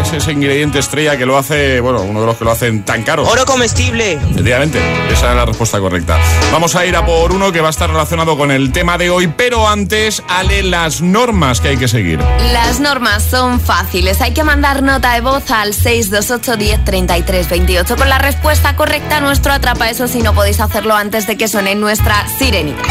es 0.00 0.12
ese 0.12 0.32
ingrediente 0.32 0.78
estrella 0.78 1.16
que 1.16 1.26
lo 1.26 1.36
hace, 1.36 1.80
bueno, 1.80 2.02
uno 2.02 2.20
de 2.20 2.26
los 2.26 2.36
que 2.36 2.44
lo 2.44 2.50
hacen 2.50 2.84
tan 2.84 3.02
caro. 3.02 3.24
Oro 3.24 3.44
comestible. 3.44 4.12
Efectivamente, 4.12 4.80
esa 5.10 5.30
es 5.30 5.36
la 5.36 5.44
respuesta 5.44 5.80
correcta. 5.80 6.18
Vamos 6.52 6.74
a 6.76 6.86
ir 6.86 6.96
a 6.96 7.04
por 7.04 7.32
uno 7.32 7.52
que 7.52 7.60
va 7.60 7.68
a 7.68 7.70
estar 7.70 7.90
relacionado 7.90 8.36
con 8.36 8.50
el 8.50 8.72
tema 8.72 8.98
de 8.98 9.10
hoy, 9.10 9.26
pero 9.28 9.68
antes, 9.68 10.22
Ale, 10.28 10.62
las 10.62 11.00
normas 11.00 11.60
que 11.60 11.68
hay 11.68 11.76
que 11.76 11.88
seguir. 11.88 12.20
Las 12.52 12.80
normas 12.80 13.24
son 13.24 13.60
fáciles. 13.60 14.20
Hay 14.20 14.32
que 14.32 14.44
mandar 14.44 14.82
nota 14.82 15.14
de 15.14 15.20
voz 15.20 15.50
al 15.50 15.74
628 15.74 16.56
10 16.56 16.84
33 16.84 17.48
28 17.48 17.96
con 17.96 18.08
la 18.08 18.18
respuesta 18.18 18.76
correcta 18.76 19.18
a 19.18 19.20
nuestro 19.20 19.52
atrapa. 19.52 19.90
Eso 19.90 20.08
si 20.08 20.20
no 20.20 20.34
podéis 20.34 20.60
hacerlo 20.60 20.94
antes 20.94 21.26
de 21.26 21.36
que 21.36 21.48
suene 21.48 21.74
nuestra 21.74 22.26
sirenita. 22.38 22.82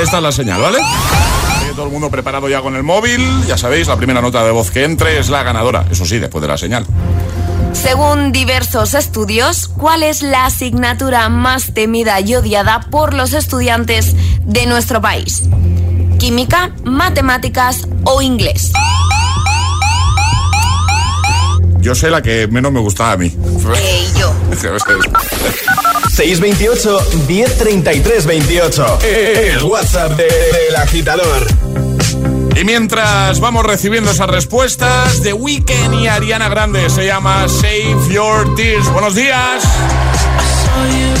Esta 0.00 0.16
es 0.16 0.22
la 0.22 0.32
señal, 0.32 0.60
¿vale? 0.60 0.78
Todo 1.74 1.86
el 1.86 1.92
mundo 1.92 2.10
preparado 2.10 2.48
ya 2.48 2.60
con 2.60 2.76
el 2.76 2.82
móvil. 2.82 3.20
Ya 3.46 3.56
sabéis, 3.56 3.86
la 3.86 3.96
primera 3.96 4.20
nota 4.20 4.44
de 4.44 4.50
voz 4.50 4.70
que 4.70 4.84
entre 4.84 5.18
es 5.18 5.28
la 5.28 5.42
ganadora. 5.42 5.86
Eso 5.90 6.04
sí, 6.04 6.18
después 6.18 6.42
de 6.42 6.48
la 6.48 6.58
señal. 6.58 6.86
Según 7.72 8.32
diversos 8.32 8.94
estudios, 8.94 9.68
¿cuál 9.68 10.02
es 10.02 10.22
la 10.22 10.46
asignatura 10.46 11.28
más 11.28 11.72
temida 11.72 12.20
y 12.20 12.34
odiada 12.34 12.80
por 12.90 13.14
los 13.14 13.32
estudiantes 13.32 14.14
de 14.44 14.66
nuestro 14.66 15.00
país? 15.00 15.44
¿Química, 16.18 16.72
matemáticas 16.84 17.86
o 18.04 18.20
inglés? 18.20 18.72
Yo 21.80 21.94
sé 21.94 22.10
la 22.10 22.20
que 22.20 22.46
menos 22.48 22.72
me 22.72 22.80
gustaba 22.80 23.12
a 23.12 23.16
mí. 23.16 23.34
Eh, 23.76 24.08
yo. 24.18 24.34
628 26.20 26.98
1033 27.28 28.26
28. 28.26 28.98
El 29.02 29.62
WhatsApp 29.64 30.12
de- 30.18 30.24
del 30.24 30.76
agitador. 30.76 31.46
Y 32.54 32.62
mientras 32.64 33.40
vamos 33.40 33.64
recibiendo 33.64 34.10
esas 34.10 34.28
respuestas, 34.28 35.22
The 35.22 35.32
Weeknd 35.32 35.94
y 35.94 36.08
Ariana 36.08 36.50
Grande 36.50 36.90
se 36.90 37.06
llama 37.06 37.48
Save 37.48 37.96
Your 38.12 38.54
Tears. 38.54 38.86
Buenos 38.92 39.14
días. 39.14 39.62
saw 39.62 40.86
you 40.90 41.20